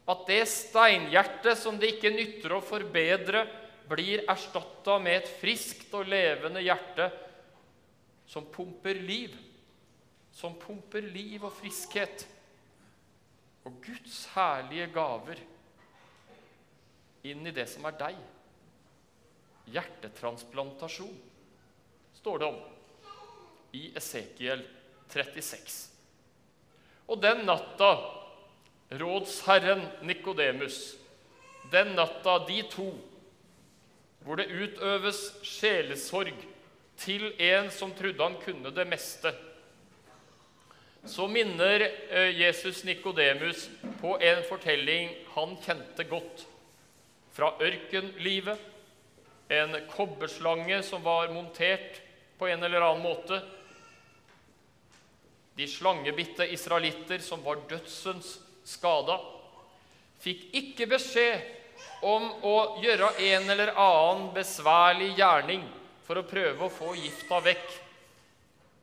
at 0.10 0.24
det 0.28 0.42
steinhjertet 0.50 1.60
som 1.60 1.78
det 1.80 1.96
ikke 1.96 2.12
nytter 2.14 2.56
å 2.56 2.64
forbedre, 2.66 3.46
blir 3.92 4.24
erstatta 4.32 4.98
med 5.04 5.20
et 5.20 5.32
friskt 5.42 5.94
og 5.98 6.08
levende 6.10 6.64
hjerte 6.64 7.10
som 8.32 8.48
pumper 8.48 8.96
liv. 8.96 9.36
Som 10.32 10.56
pumper 10.60 11.04
liv 11.04 11.44
og 11.44 11.52
friskhet. 11.58 12.26
Og 13.68 13.82
Guds 13.84 14.24
herlige 14.34 14.88
gaver 14.96 15.42
inn 17.28 17.46
i 17.46 17.54
det 17.54 17.68
som 17.70 17.86
er 17.86 17.98
deg. 18.00 18.22
Hjertetransplantasjon, 19.72 21.18
står 22.18 22.42
det 22.42 22.48
om 22.48 22.58
i 23.78 23.84
Esekiel 23.98 24.64
36. 25.12 25.78
Og 27.12 27.20
den 27.22 27.46
natta 27.46 27.92
rådsherren 29.00 29.84
Nikodemus, 30.08 30.96
den 31.72 31.94
natta 31.96 32.40
de 32.48 32.64
to, 32.72 32.90
hvor 34.26 34.38
det 34.38 34.52
utøves 34.52 35.20
sjelesorg 35.46 36.36
til 37.02 37.32
en 37.42 37.72
som 37.74 37.94
trodde 37.98 38.22
han 38.22 38.38
kunne 38.44 38.74
det 38.76 38.86
meste, 38.90 39.34
så 41.06 41.26
minner 41.28 41.82
eh, 41.82 42.30
Jesus 42.38 42.84
Nikodemus 42.86 43.70
på 44.02 44.20
en 44.22 44.44
fortelling 44.46 45.16
han 45.34 45.56
kjente 45.64 46.06
godt 46.06 46.44
fra 47.34 47.56
ørkenlivet. 47.58 48.60
En 49.52 49.74
kobberslange 49.90 50.78
som 50.86 51.02
var 51.04 51.34
montert 51.34 51.98
på 52.38 52.48
en 52.48 52.64
eller 52.64 52.86
annen 52.86 53.02
måte. 53.04 53.42
De 55.58 55.66
slangebitte 55.68 56.46
israelitter 56.54 57.20
som 57.26 57.42
var 57.44 57.60
dødsens 57.70 58.38
skada, 58.64 59.18
fikk 60.22 60.46
ikke 60.56 60.88
beskjed 60.94 61.42
om 62.02 62.28
å 62.44 62.58
gjøre 62.82 63.14
en 63.32 63.50
eller 63.54 63.74
annen 63.78 64.30
besværlig 64.36 65.12
gjerning 65.20 65.64
for 66.06 66.20
å 66.20 66.28
prøve 66.28 66.66
å 66.66 66.74
få 66.74 66.96
gifta 66.98 67.40
vekk. 67.46 67.68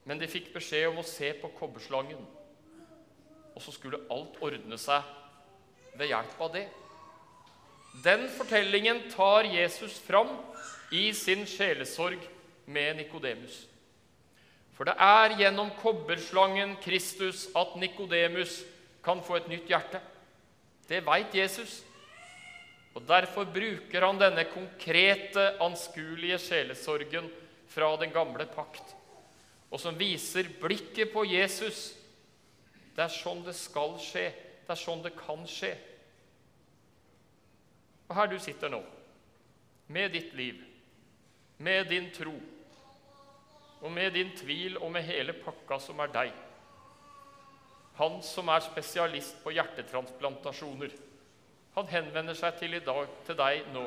Men 0.08 0.20
de 0.20 0.30
fikk 0.30 0.52
beskjed 0.54 0.88
om 0.88 1.00
å 1.02 1.06
se 1.06 1.32
på 1.36 1.50
kobberslangen, 1.58 2.20
og 3.54 3.62
så 3.62 3.74
skulle 3.74 4.00
alt 4.14 4.38
ordne 4.44 4.78
seg 4.80 5.04
ved 5.98 6.12
hjelp 6.12 6.44
av 6.46 6.52
det. 6.54 6.66
Den 8.04 8.28
fortellingen 8.30 9.08
tar 9.10 9.48
Jesus 9.50 9.98
fram 10.06 10.30
i 10.94 11.10
sin 11.12 11.44
sjelesorg 11.48 12.22
med 12.66 12.96
Nikodemus. 13.02 13.64
For 14.78 14.86
det 14.86 14.94
er 15.02 15.34
gjennom 15.40 15.72
kobberslangen 15.80 16.76
Kristus 16.84 17.48
at 17.58 17.74
Nikodemus 17.80 18.60
kan 19.02 19.18
få 19.26 19.40
et 19.40 19.48
nytt 19.50 19.66
hjerte. 19.66 19.98
Det 20.88 21.02
veit 21.04 21.34
Jesus. 21.34 21.80
Og 22.96 23.04
Derfor 23.06 23.46
bruker 23.52 24.04
han 24.06 24.18
denne 24.20 24.44
konkrete, 24.50 25.52
anskuelige 25.62 26.38
sjelesorgen 26.42 27.28
fra 27.68 27.90
den 28.00 28.12
gamle 28.14 28.46
pakt, 28.50 28.94
og 29.68 29.80
som 29.80 29.98
viser 29.98 30.48
blikket 30.60 31.12
på 31.12 31.26
Jesus. 31.28 31.92
Det 32.96 33.04
er 33.04 33.12
sånn 33.12 33.44
det 33.46 33.54
skal 33.54 33.98
skje. 34.02 34.30
Det 34.64 34.72
er 34.72 34.80
sånn 34.80 35.04
det 35.04 35.12
kan 35.16 35.44
skje. 35.48 35.74
Og 38.08 38.16
her 38.16 38.30
du 38.32 38.38
sitter 38.40 38.72
nå, 38.72 38.80
med 39.92 40.12
ditt 40.16 40.32
liv, 40.36 40.62
med 41.60 41.90
din 41.92 42.08
tro, 42.16 42.34
og 43.78 43.92
med 43.92 44.16
din 44.16 44.32
tvil 44.36 44.78
og 44.80 44.90
med 44.92 45.06
hele 45.06 45.36
pakka 45.36 45.78
som 45.82 46.00
er 46.02 46.12
deg. 46.14 46.32
Han 47.98 48.20
som 48.22 48.48
er 48.50 48.64
spesialist 48.64 49.38
på 49.44 49.52
hjertetransplantasjoner, 49.56 50.92
han 51.78 51.90
henvender 51.92 52.36
seg 52.36 52.58
til, 52.58 52.78
dag, 52.84 53.08
til 53.26 53.38
deg 53.38 53.72
nå 53.74 53.86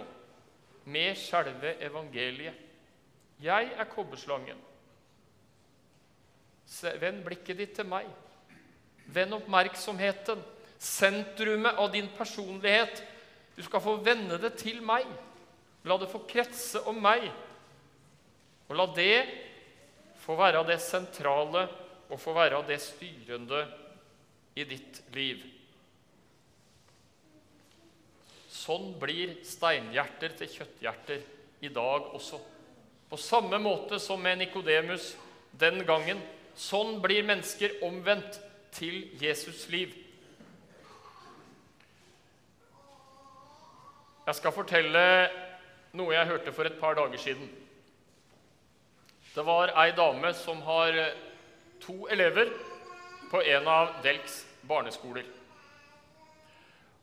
med 0.91 1.17
selve 1.19 1.75
evangeliet. 1.83 2.67
Jeg 3.41 3.71
er 3.73 3.89
kobberslangen. 3.89 4.59
Vend 7.01 7.23
blikket 7.25 7.57
ditt 7.59 7.73
til 7.75 7.89
meg. 7.89 8.07
Vend 9.11 9.35
oppmerksomheten, 9.35 10.39
sentrumet 10.81 11.77
av 11.77 11.91
din 11.93 12.07
personlighet. 12.15 13.01
Du 13.57 13.63
skal 13.65 13.83
få 13.83 13.97
vende 14.05 14.37
det 14.41 14.53
til 14.61 14.79
meg. 14.85 15.07
La 15.85 15.97
det 15.97 16.09
få 16.11 16.23
kretse 16.29 16.83
om 16.89 17.01
meg. 17.01 17.25
Og 18.69 18.77
la 18.77 18.87
det 18.95 19.15
få 20.21 20.37
være 20.37 20.61
det 20.69 20.77
sentrale 20.81 21.65
og 22.11 22.19
få 22.21 22.35
være 22.37 22.61
det 22.67 22.77
styrende 22.83 23.65
i 24.55 24.63
ditt 24.67 25.01
liv. 25.15 25.41
Sånn 28.51 28.91
blir 28.99 29.37
steinhjerter 29.47 30.33
til 30.35 30.49
kjøtthjerter 30.57 31.21
i 31.63 31.69
dag 31.71 32.09
også. 32.11 32.39
På 33.07 33.19
samme 33.19 33.59
måte 33.63 33.99
som 33.99 34.19
med 34.19 34.41
Nikodemus 34.41 35.13
den 35.59 35.85
gangen. 35.87 36.19
Sånn 36.55 36.97
blir 37.03 37.23
mennesker 37.27 37.79
omvendt 37.87 38.41
til 38.75 39.05
Jesus' 39.21 39.69
liv. 39.71 39.95
Jeg 44.27 44.37
skal 44.37 44.55
fortelle 44.55 45.03
noe 45.97 46.13
jeg 46.15 46.29
hørte 46.29 46.53
for 46.55 46.67
et 46.67 46.79
par 46.79 46.95
dager 46.99 47.19
siden. 47.19 47.47
Det 49.31 49.43
var 49.47 49.71
ei 49.79 49.91
dame 49.95 50.33
som 50.35 50.59
har 50.67 50.97
to 51.83 52.03
elever 52.11 52.51
på 53.31 53.41
en 53.47 53.67
av 53.67 54.01
Delks 54.03 54.43
barneskoler. 54.67 55.23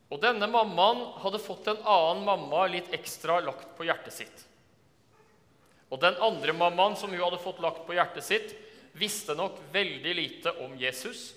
Og 0.08 0.20
denne 0.22 0.48
mammaen 0.48 1.02
hadde 1.22 1.40
fått 1.42 1.68
en 1.68 1.82
annen 1.84 2.24
mamma 2.24 2.64
litt 2.72 2.92
ekstra 2.96 3.40
lagt 3.44 3.74
på 3.76 3.84
hjertet 3.88 4.14
sitt. 4.14 4.44
Og 5.92 6.00
den 6.00 6.16
andre 6.24 6.54
mammaen 6.56 6.96
som 6.96 7.12
hun 7.12 7.20
hadde 7.20 7.40
fått 7.42 7.60
lagt 7.64 7.84
på 7.86 7.96
hjertet 7.96 8.24
sitt, 8.24 8.54
visste 8.98 9.36
nok 9.36 9.58
veldig 9.72 10.14
lite 10.16 10.52
om 10.64 10.74
Jesus 10.80 11.32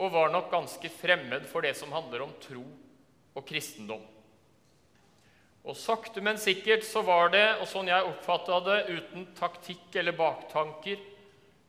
og 0.00 0.14
var 0.14 0.32
nok 0.32 0.50
ganske 0.50 0.90
fremmed 0.92 1.46
for 1.50 1.64
det 1.64 1.74
som 1.78 1.92
handler 1.92 2.24
om 2.24 2.34
tro 2.42 2.64
og 3.36 3.46
kristendom. 3.46 4.02
Og 5.60 5.76
sakte, 5.76 6.22
men 6.24 6.40
sikkert 6.40 6.86
så 6.88 7.02
var 7.04 7.28
det, 7.34 7.44
og 7.60 7.68
sånn 7.68 7.90
jeg 7.90 8.06
oppfatta 8.08 8.60
det, 8.64 8.78
uten 8.88 9.26
taktikk 9.36 9.98
eller 10.00 10.16
baktanker, 10.16 11.02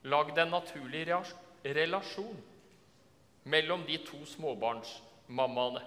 lagd 0.08 0.40
en 0.40 0.54
naturlig 0.56 1.04
relasjon 1.62 2.40
mellom 3.52 3.84
de 3.86 4.00
to 4.06 4.22
småbarnsmammaene. 4.32 5.84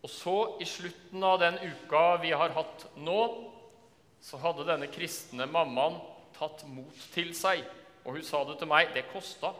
Og 0.00 0.10
så, 0.10 0.36
i 0.60 0.66
slutten 0.68 1.24
av 1.24 1.40
den 1.42 1.58
uka 1.60 2.04
vi 2.22 2.32
har 2.32 2.54
hatt 2.56 2.86
nå, 2.96 3.20
så 4.20 4.40
hadde 4.40 4.68
denne 4.68 4.88
kristne 4.92 5.46
mammaen 5.48 5.98
tatt 6.36 6.64
mot 6.68 7.08
til 7.14 7.34
seg. 7.36 7.64
Og 8.04 8.16
hun 8.16 8.24
sa 8.24 8.42
det 8.48 8.56
til 8.60 8.70
meg 8.70 8.94
det 8.96 9.08
kosta 9.12 9.52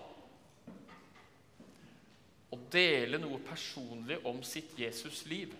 å 2.50 2.58
dele 2.72 3.20
noe 3.20 3.38
personlig 3.46 4.18
om 4.26 4.40
sitt 4.46 4.72
Jesus-liv 4.78 5.52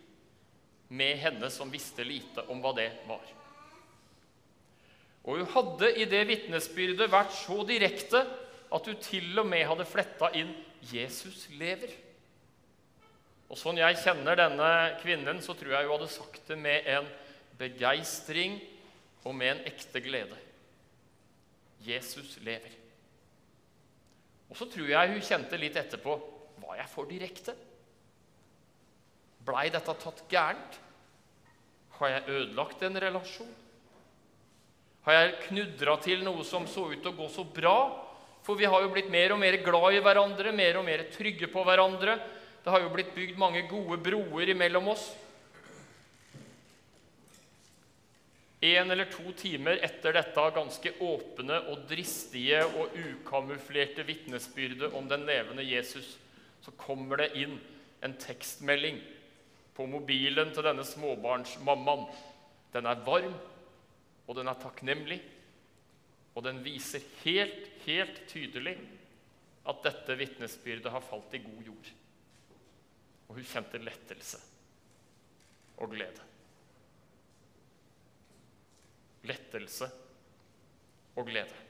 med 0.90 1.20
henne 1.22 1.50
som 1.54 1.70
visste 1.70 2.04
lite 2.04 2.42
om 2.50 2.62
hva 2.64 2.72
det 2.74 2.88
var. 3.06 3.22
Og 5.28 5.38
hun 5.38 5.50
hadde 5.52 5.92
i 6.00 6.06
det 6.08 6.24
vitnesbyrdet 6.26 7.10
vært 7.12 7.34
så 7.36 7.60
direkte 7.68 8.24
at 8.70 8.86
hun 8.88 9.02
til 9.02 9.42
og 9.42 9.46
med 9.50 9.66
hadde 9.68 9.86
fletta 9.86 10.32
inn 10.34 10.50
'Jesus 10.80 11.48
lever'. 11.52 12.09
Og 13.50 13.58
Sånn 13.58 13.80
jeg 13.80 13.98
kjenner 13.98 14.38
denne 14.38 14.68
kvinnen, 15.00 15.40
så 15.42 15.56
tror 15.58 15.74
jeg 15.74 15.88
hun 15.88 15.96
hadde 15.96 16.12
sagt 16.12 16.44
det 16.46 16.58
med 16.58 16.86
en 16.90 17.08
begeistring 17.58 18.60
og 19.26 19.34
med 19.36 19.56
en 19.56 19.64
ekte 19.68 20.02
glede. 20.04 20.38
Jesus 21.82 22.36
lever. 22.46 22.76
Og 24.50 24.58
så 24.58 24.68
tror 24.70 24.90
jeg 24.90 25.12
hun 25.14 25.24
kjente 25.24 25.58
litt 25.60 25.76
etterpå 25.78 26.16
Var 26.60 26.80
jeg 26.80 26.90
for 26.92 27.08
direkte? 27.08 27.54
Blei 29.46 29.70
dette 29.72 29.94
tatt 30.02 30.24
gærent? 30.30 30.78
Har 31.98 32.12
jeg 32.12 32.28
ødelagt 32.28 32.82
en 32.84 33.00
relasjon? 33.00 33.54
Har 35.06 35.16
jeg 35.16 35.38
knudra 35.46 35.96
til 36.04 36.22
noe 36.24 36.44
som 36.44 36.66
så 36.68 36.90
ut 36.90 37.00
til 37.00 37.12
å 37.12 37.16
gå 37.16 37.28
så 37.32 37.44
bra, 37.48 37.76
for 38.44 38.58
vi 38.60 38.68
har 38.68 38.84
jo 38.84 38.92
blitt 38.92 39.08
mer 39.12 39.32
og 39.34 39.40
mer 39.40 39.56
glad 39.64 39.96
i 39.96 40.02
hverandre, 40.04 40.52
mer 40.52 40.78
og 40.80 40.84
mer 40.86 41.06
trygge 41.12 41.48
på 41.52 41.64
hverandre. 41.64 42.18
Det 42.64 42.70
har 42.70 42.82
jo 42.84 42.92
blitt 42.92 43.14
bygd 43.16 43.38
mange 43.40 43.62
gode 43.70 43.96
broer 44.04 44.52
imellom 44.52 44.90
oss. 44.92 45.06
En 48.60 48.90
eller 48.92 49.08
to 49.08 49.32
timer 49.32 49.80
etter 49.80 50.12
dette 50.12 50.42
ganske 50.52 50.92
åpne 51.00 51.62
og 51.72 51.86
dristige 51.88 52.60
og 52.68 52.92
ukamuflerte 52.92 54.04
vitnesbyrdet 54.04 54.92
om 54.92 55.08
den 55.08 55.24
levende 55.28 55.64
Jesus, 55.64 56.18
så 56.60 56.74
kommer 56.76 57.22
det 57.22 57.30
inn 57.40 57.56
en 58.04 58.16
tekstmelding 58.20 59.00
på 59.76 59.86
mobilen 59.88 60.52
til 60.52 60.66
denne 60.68 60.84
småbarnsmammaen. 60.84 62.04
Den 62.74 62.86
er 62.86 63.00
varm, 63.06 63.32
og 64.28 64.36
den 64.36 64.52
er 64.52 64.60
takknemlig, 64.60 65.22
og 66.36 66.44
den 66.44 66.60
viser 66.64 67.00
helt, 67.24 67.64
helt 67.86 68.20
tydelig 68.28 68.76
at 69.68 69.80
dette 69.88 70.20
vitnesbyrdet 70.20 70.92
har 70.92 71.08
falt 71.08 71.32
i 71.34 71.42
god 71.48 71.72
jord. 71.72 71.90
Og 73.30 73.38
hun 73.38 73.46
kjente 73.46 73.78
lettelse 73.78 74.40
og 75.78 75.94
glede. 75.94 76.26
Lettelse 79.30 79.86
og 81.14 81.28
glede. 81.30 81.62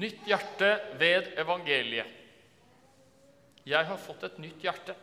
Nytt 0.00 0.24
hjerte 0.26 0.70
ved 0.98 1.34
evangeliet. 1.38 2.08
Jeg 3.68 3.86
har 3.88 4.00
fått 4.00 4.24
et 4.26 4.40
nytt 4.42 4.64
hjerte. 4.64 4.96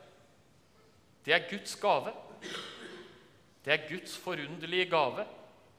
Det 1.24 1.38
er 1.38 1.48
Guds 1.50 1.78
gave. 1.80 2.12
Det 3.62 3.74
er 3.76 3.88
Guds 3.88 4.18
forunderlige 4.18 4.90
gave, 4.90 5.26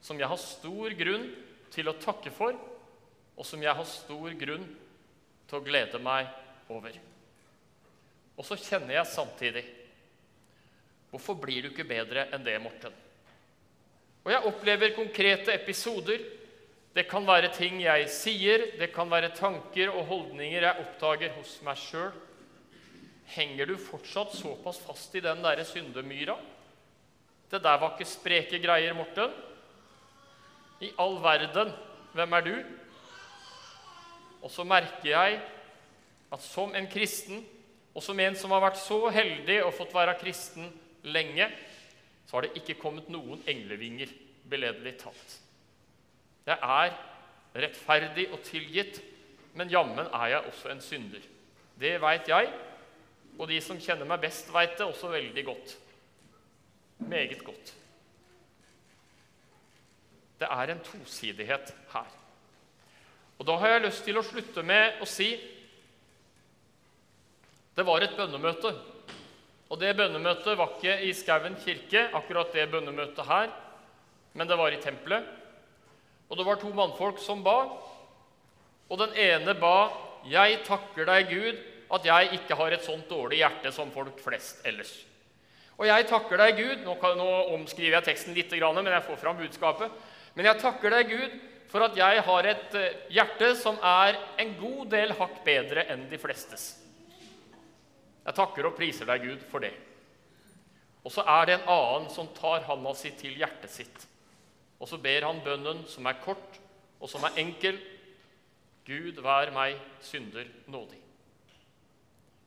som 0.00 0.18
jeg 0.18 0.30
har 0.30 0.38
stor 0.38 0.94
grunn 0.98 1.28
til 1.74 1.90
å 1.90 1.98
takke 1.98 2.30
for, 2.34 2.54
og 3.34 3.46
som 3.46 3.62
jeg 3.62 3.74
har 3.74 3.88
stor 3.90 4.38
grunn 4.38 4.68
til 5.50 5.58
å 5.58 5.66
glede 5.66 5.98
meg 6.02 6.30
over. 6.70 6.94
Og 8.38 8.46
så 8.46 8.58
kjenner 8.58 8.96
jeg 8.96 9.12
samtidig 9.12 9.64
Hvorfor 11.12 11.36
blir 11.36 11.60
du 11.60 11.68
ikke 11.68 11.84
bedre 11.84 12.24
enn 12.32 12.44
det, 12.46 12.54
Morten? 12.64 12.94
Og 14.24 14.30
jeg 14.32 14.48
opplever 14.48 14.94
konkrete 14.96 15.52
episoder. 15.52 16.22
Det 16.96 17.04
kan 17.10 17.26
være 17.28 17.50
ting 17.52 17.82
jeg 17.82 18.06
sier, 18.08 18.64
det 18.80 18.88
kan 18.94 19.10
være 19.12 19.34
tanker 19.36 19.92
og 19.92 20.06
holdninger 20.08 20.64
jeg 20.64 20.86
oppdager 20.86 21.34
hos 21.36 21.58
meg 21.66 21.76
sjøl. 21.80 22.14
Henger 23.32 23.68
du 23.68 23.76
fortsatt 23.80 24.32
såpass 24.36 24.80
fast 24.86 25.14
i 25.16 25.22
den 25.24 25.44
derre 25.44 25.64
syndemyra? 25.68 26.38
Det 27.52 27.60
der 27.60 27.80
var 27.80 27.92
ikke 27.92 28.08
spreke 28.08 28.60
greier, 28.60 28.96
Morten. 28.96 29.32
I 30.80 30.94
all 31.00 31.18
verden, 31.22 31.72
hvem 32.16 32.36
er 32.38 32.46
du? 32.46 32.54
Og 34.42 34.50
så 34.50 34.64
merker 34.64 35.10
jeg 35.12 35.40
at 36.32 36.44
som 36.44 36.72
en 36.74 36.88
kristen, 36.90 37.44
og 37.94 38.02
som 38.04 38.20
en 38.20 38.36
som 38.38 38.52
har 38.54 38.62
vært 38.64 38.80
så 38.80 38.98
heldig 39.12 39.58
og 39.66 39.74
fått 39.76 39.94
være 39.94 40.16
kristen 40.20 40.70
lenge, 41.04 41.48
så 42.26 42.36
har 42.36 42.46
det 42.46 42.56
ikke 42.62 42.78
kommet 42.80 43.10
noen 43.12 43.42
englevinger, 43.48 44.10
beledelig 44.48 44.94
talt. 45.02 45.34
Jeg 46.46 46.56
er 46.56 46.94
rettferdig 47.62 48.28
og 48.32 48.40
tilgitt, 48.46 49.02
men 49.54 49.70
jammen 49.70 50.08
er 50.08 50.32
jeg 50.32 50.48
også 50.48 50.72
en 50.72 50.80
synder. 50.80 51.26
Det 51.78 51.92
veit 52.00 52.28
jeg, 52.30 52.48
og 53.38 53.48
de 53.48 53.60
som 53.64 53.80
kjenner 53.80 54.08
meg 54.08 54.22
best, 54.24 54.48
veit 54.52 54.74
det 54.78 54.86
også 54.86 55.12
veldig 55.12 55.44
godt. 55.44 55.76
Meget 57.08 57.44
godt. 57.44 57.74
Det 60.40 60.48
er 60.50 60.72
en 60.72 60.82
tosidighet 60.84 61.74
her. 61.92 62.10
Og 63.38 63.46
Da 63.46 63.56
har 63.56 63.68
jeg 63.68 63.84
lyst 63.86 64.04
til 64.04 64.18
å 64.18 64.22
slutte 64.22 64.62
med 64.62 65.00
å 65.02 65.06
si 65.08 65.32
det 67.76 67.84
var 67.88 68.04
et 68.04 68.16
bønnemøte. 68.16 68.72
Og 69.72 69.80
det 69.80 69.94
bønnemøtet 69.96 70.58
var 70.58 70.74
ikke 70.76 70.98
i 71.08 71.12
Skauen 71.16 71.56
kirke, 71.62 72.08
akkurat 72.12 72.52
det 72.52 72.68
bønnemøtet 72.72 73.24
her, 73.24 73.52
men 74.36 74.48
det 74.48 74.58
var 74.60 74.74
i 74.74 74.80
tempelet. 74.80 75.24
Og 76.28 76.36
det 76.36 76.46
var 76.48 76.60
to 76.60 76.72
mannfolk 76.76 77.20
som 77.20 77.40
ba. 77.44 77.56
Og 78.88 78.98
den 79.00 79.16
ene 79.16 79.54
ba, 79.54 79.88
'Jeg 80.24 80.62
takker 80.64 81.04
deg, 81.04 81.28
Gud, 81.28 81.56
at 81.92 82.04
jeg 82.04 82.32
ikke 82.32 82.54
har 82.54 82.72
et 82.72 82.84
sånt 82.84 83.08
dårlig 83.08 83.38
hjerte 83.38 83.72
som 83.72 83.90
folk 83.90 84.20
flest 84.20 84.64
ellers.' 84.64 85.04
Og 85.78 85.86
jeg 85.86 86.06
takker 86.06 86.36
deg, 86.36 86.56
Gud 86.56 86.84
Nå, 86.84 86.94
kan, 87.00 87.16
nå 87.16 87.54
omskriver 87.54 87.96
jeg 87.96 88.04
teksten 88.04 88.34
litt, 88.34 88.50
men 88.50 88.86
jeg 88.86 89.02
får 89.02 89.16
fram 89.16 89.36
budskapet. 89.36 89.90
Men 90.34 90.46
jeg 90.46 90.60
takker 90.60 90.90
deg, 90.90 91.08
Gud, 91.08 91.40
for 91.68 91.82
at 91.82 91.96
jeg 91.96 92.22
har 92.22 92.46
et 92.46 92.74
eh, 92.74 92.96
hjerte 93.10 93.54
som 93.56 93.78
er 93.82 94.18
en 94.38 94.54
god 94.60 94.86
del 94.92 95.12
hakk 95.16 95.42
bedre 95.44 95.86
enn 95.88 96.08
de 96.10 96.18
flestes. 96.20 96.76
Jeg 98.22 98.36
takker 98.38 98.68
og 98.68 98.76
priser 98.78 99.08
deg, 99.08 99.24
Gud, 99.26 99.46
for 99.50 99.64
det. 99.64 99.72
Og 101.02 101.10
så 101.10 101.24
er 101.26 101.46
det 101.48 101.54
en 101.56 101.70
annen 101.74 102.10
som 102.14 102.30
tar 102.36 102.62
handa 102.68 102.92
si 102.94 103.10
til 103.18 103.34
hjertet 103.40 103.72
sitt. 103.74 104.04
Og 104.78 104.88
så 104.90 104.98
ber 105.02 105.26
han 105.26 105.42
bønnen 105.42 105.82
som 105.90 106.06
er 106.06 106.20
kort 106.22 106.58
og 107.02 107.10
som 107.10 107.24
er 107.26 107.40
enkel. 107.42 107.78
Gud, 108.86 109.18
vær 109.22 109.50
meg 109.54 109.78
synder 110.02 110.46
nådig. 110.70 110.98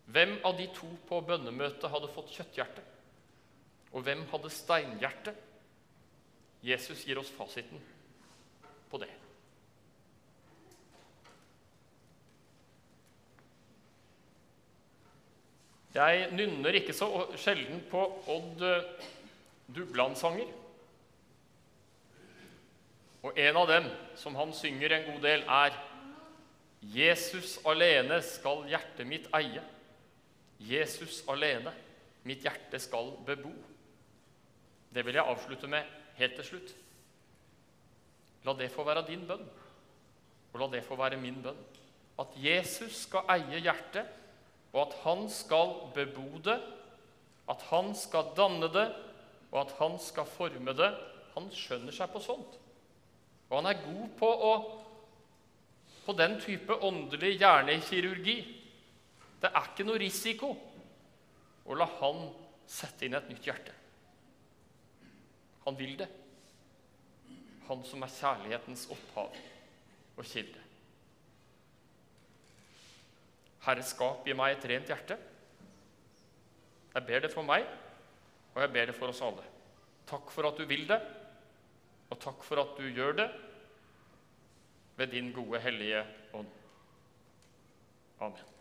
Hvem 0.05 0.37
av 0.45 0.55
de 0.59 0.67
to 0.75 0.87
på 1.09 1.19
bønnemøtet 1.27 1.89
hadde 1.91 2.11
fått 2.13 2.31
kjøtthjerte? 2.35 2.83
Og 3.95 4.03
hvem 4.05 4.25
hadde 4.31 4.51
steinhjerte? 4.53 5.33
Jesus 6.65 7.03
gir 7.07 7.19
oss 7.21 7.31
fasiten 7.35 7.81
på 8.91 8.99
det. 9.01 9.11
Jeg 15.95 16.27
nynner 16.35 16.75
ikke 16.75 16.93
så 16.95 17.07
sjelden 17.39 17.79
på 17.87 18.01
Odd 18.27 18.63
eh, 18.67 18.87
Dubland-sanger. 19.71 20.49
Og 23.23 23.39
en 23.39 23.59
av 23.61 23.69
dem 23.69 23.87
som 24.19 24.35
han 24.35 24.51
synger 24.53 24.91
en 24.91 25.05
god 25.07 25.23
del, 25.23 25.45
er 25.47 25.77
Jesus 26.93 27.55
alene 27.65 28.19
skal 28.27 28.65
hjertet 28.69 29.07
mitt 29.07 29.29
eie. 29.39 29.63
Jesus 30.59 31.21
alene 31.31 31.71
mitt 32.27 32.43
hjerte 32.43 32.81
skal 32.83 33.13
bebo. 33.25 33.53
Det 34.91 35.05
vil 35.05 35.15
jeg 35.15 35.31
avslutte 35.31 35.71
med 35.71 35.95
helt 36.19 36.35
til 36.41 36.49
slutt. 36.51 36.75
La 38.43 38.53
det 38.59 38.67
få 38.73 38.83
være 38.85 39.07
din 39.07 39.23
bønn, 39.25 39.47
og 40.51 40.59
la 40.59 40.69
det 40.75 40.83
få 40.85 40.99
være 40.99 41.17
min 41.23 41.39
bønn. 41.41 41.63
At 42.19 42.35
Jesus 42.35 43.05
skal 43.07 43.31
eie 43.31 43.63
hjertet, 43.63 44.11
og 44.75 44.81
at 44.83 44.95
han 45.05 45.25
skal 45.31 45.77
bebo 45.95 46.41
det, 46.43 46.57
at 47.49 47.61
han 47.69 47.93
skal 47.95 48.33
danne 48.35 48.67
det, 48.73 48.89
og 49.53 49.61
at 49.61 49.71
han 49.79 49.95
skal 50.01 50.27
forme 50.27 50.73
det. 50.75 50.89
Han 51.35 51.47
skjønner 51.53 51.95
seg 51.95 52.11
på 52.11 52.19
sånt. 52.23 52.57
Og 53.47 53.55
han 53.59 53.69
er 53.69 53.79
god 53.85 54.09
på, 54.19 54.27
å, 54.27 54.53
på 56.03 56.15
den 56.19 56.35
type 56.43 56.75
åndelig 56.83 57.37
hjernekirurgi. 57.37 58.35
Det 59.39 59.51
er 59.51 59.71
ikke 59.71 59.87
noe 59.87 60.01
risiko 60.01 60.51
å 61.65 61.77
la 61.79 61.87
han 62.01 62.27
sette 62.67 63.07
inn 63.07 63.15
et 63.15 63.31
nytt 63.31 63.47
hjerte. 63.47 63.73
Han 65.65 65.79
vil 65.79 65.95
det 66.01 66.09
han 67.65 67.81
som 67.85 68.03
er 68.05 68.13
kjærlighetens 68.13 68.85
opphav 68.93 69.33
og 70.15 70.27
kilde. 70.29 70.64
Herre, 73.65 73.83
skap 73.85 74.27
i 74.29 74.35
meg 74.37 74.55
et 74.55 74.67
rent 74.69 74.91
hjerte. 74.91 75.17
Jeg 76.95 77.07
ber 77.07 77.25
det 77.25 77.31
for 77.33 77.45
meg, 77.47 77.65
og 78.53 78.61
jeg 78.63 78.73
ber 78.75 78.91
det 78.91 78.95
for 78.95 79.11
oss 79.11 79.23
alle. 79.25 79.43
Takk 80.07 80.29
for 80.31 80.47
at 80.47 80.59
du 80.61 80.67
vil 80.69 80.85
det, 80.87 80.99
og 82.13 82.19
takk 82.21 82.45
for 82.45 82.61
at 82.61 82.77
du 82.77 82.85
gjør 82.87 83.17
det 83.23 83.29
ved 84.95 85.11
din 85.11 85.33
gode, 85.35 85.59
hellige 85.59 86.05
ånd. 86.33 86.51
Amen. 88.21 88.54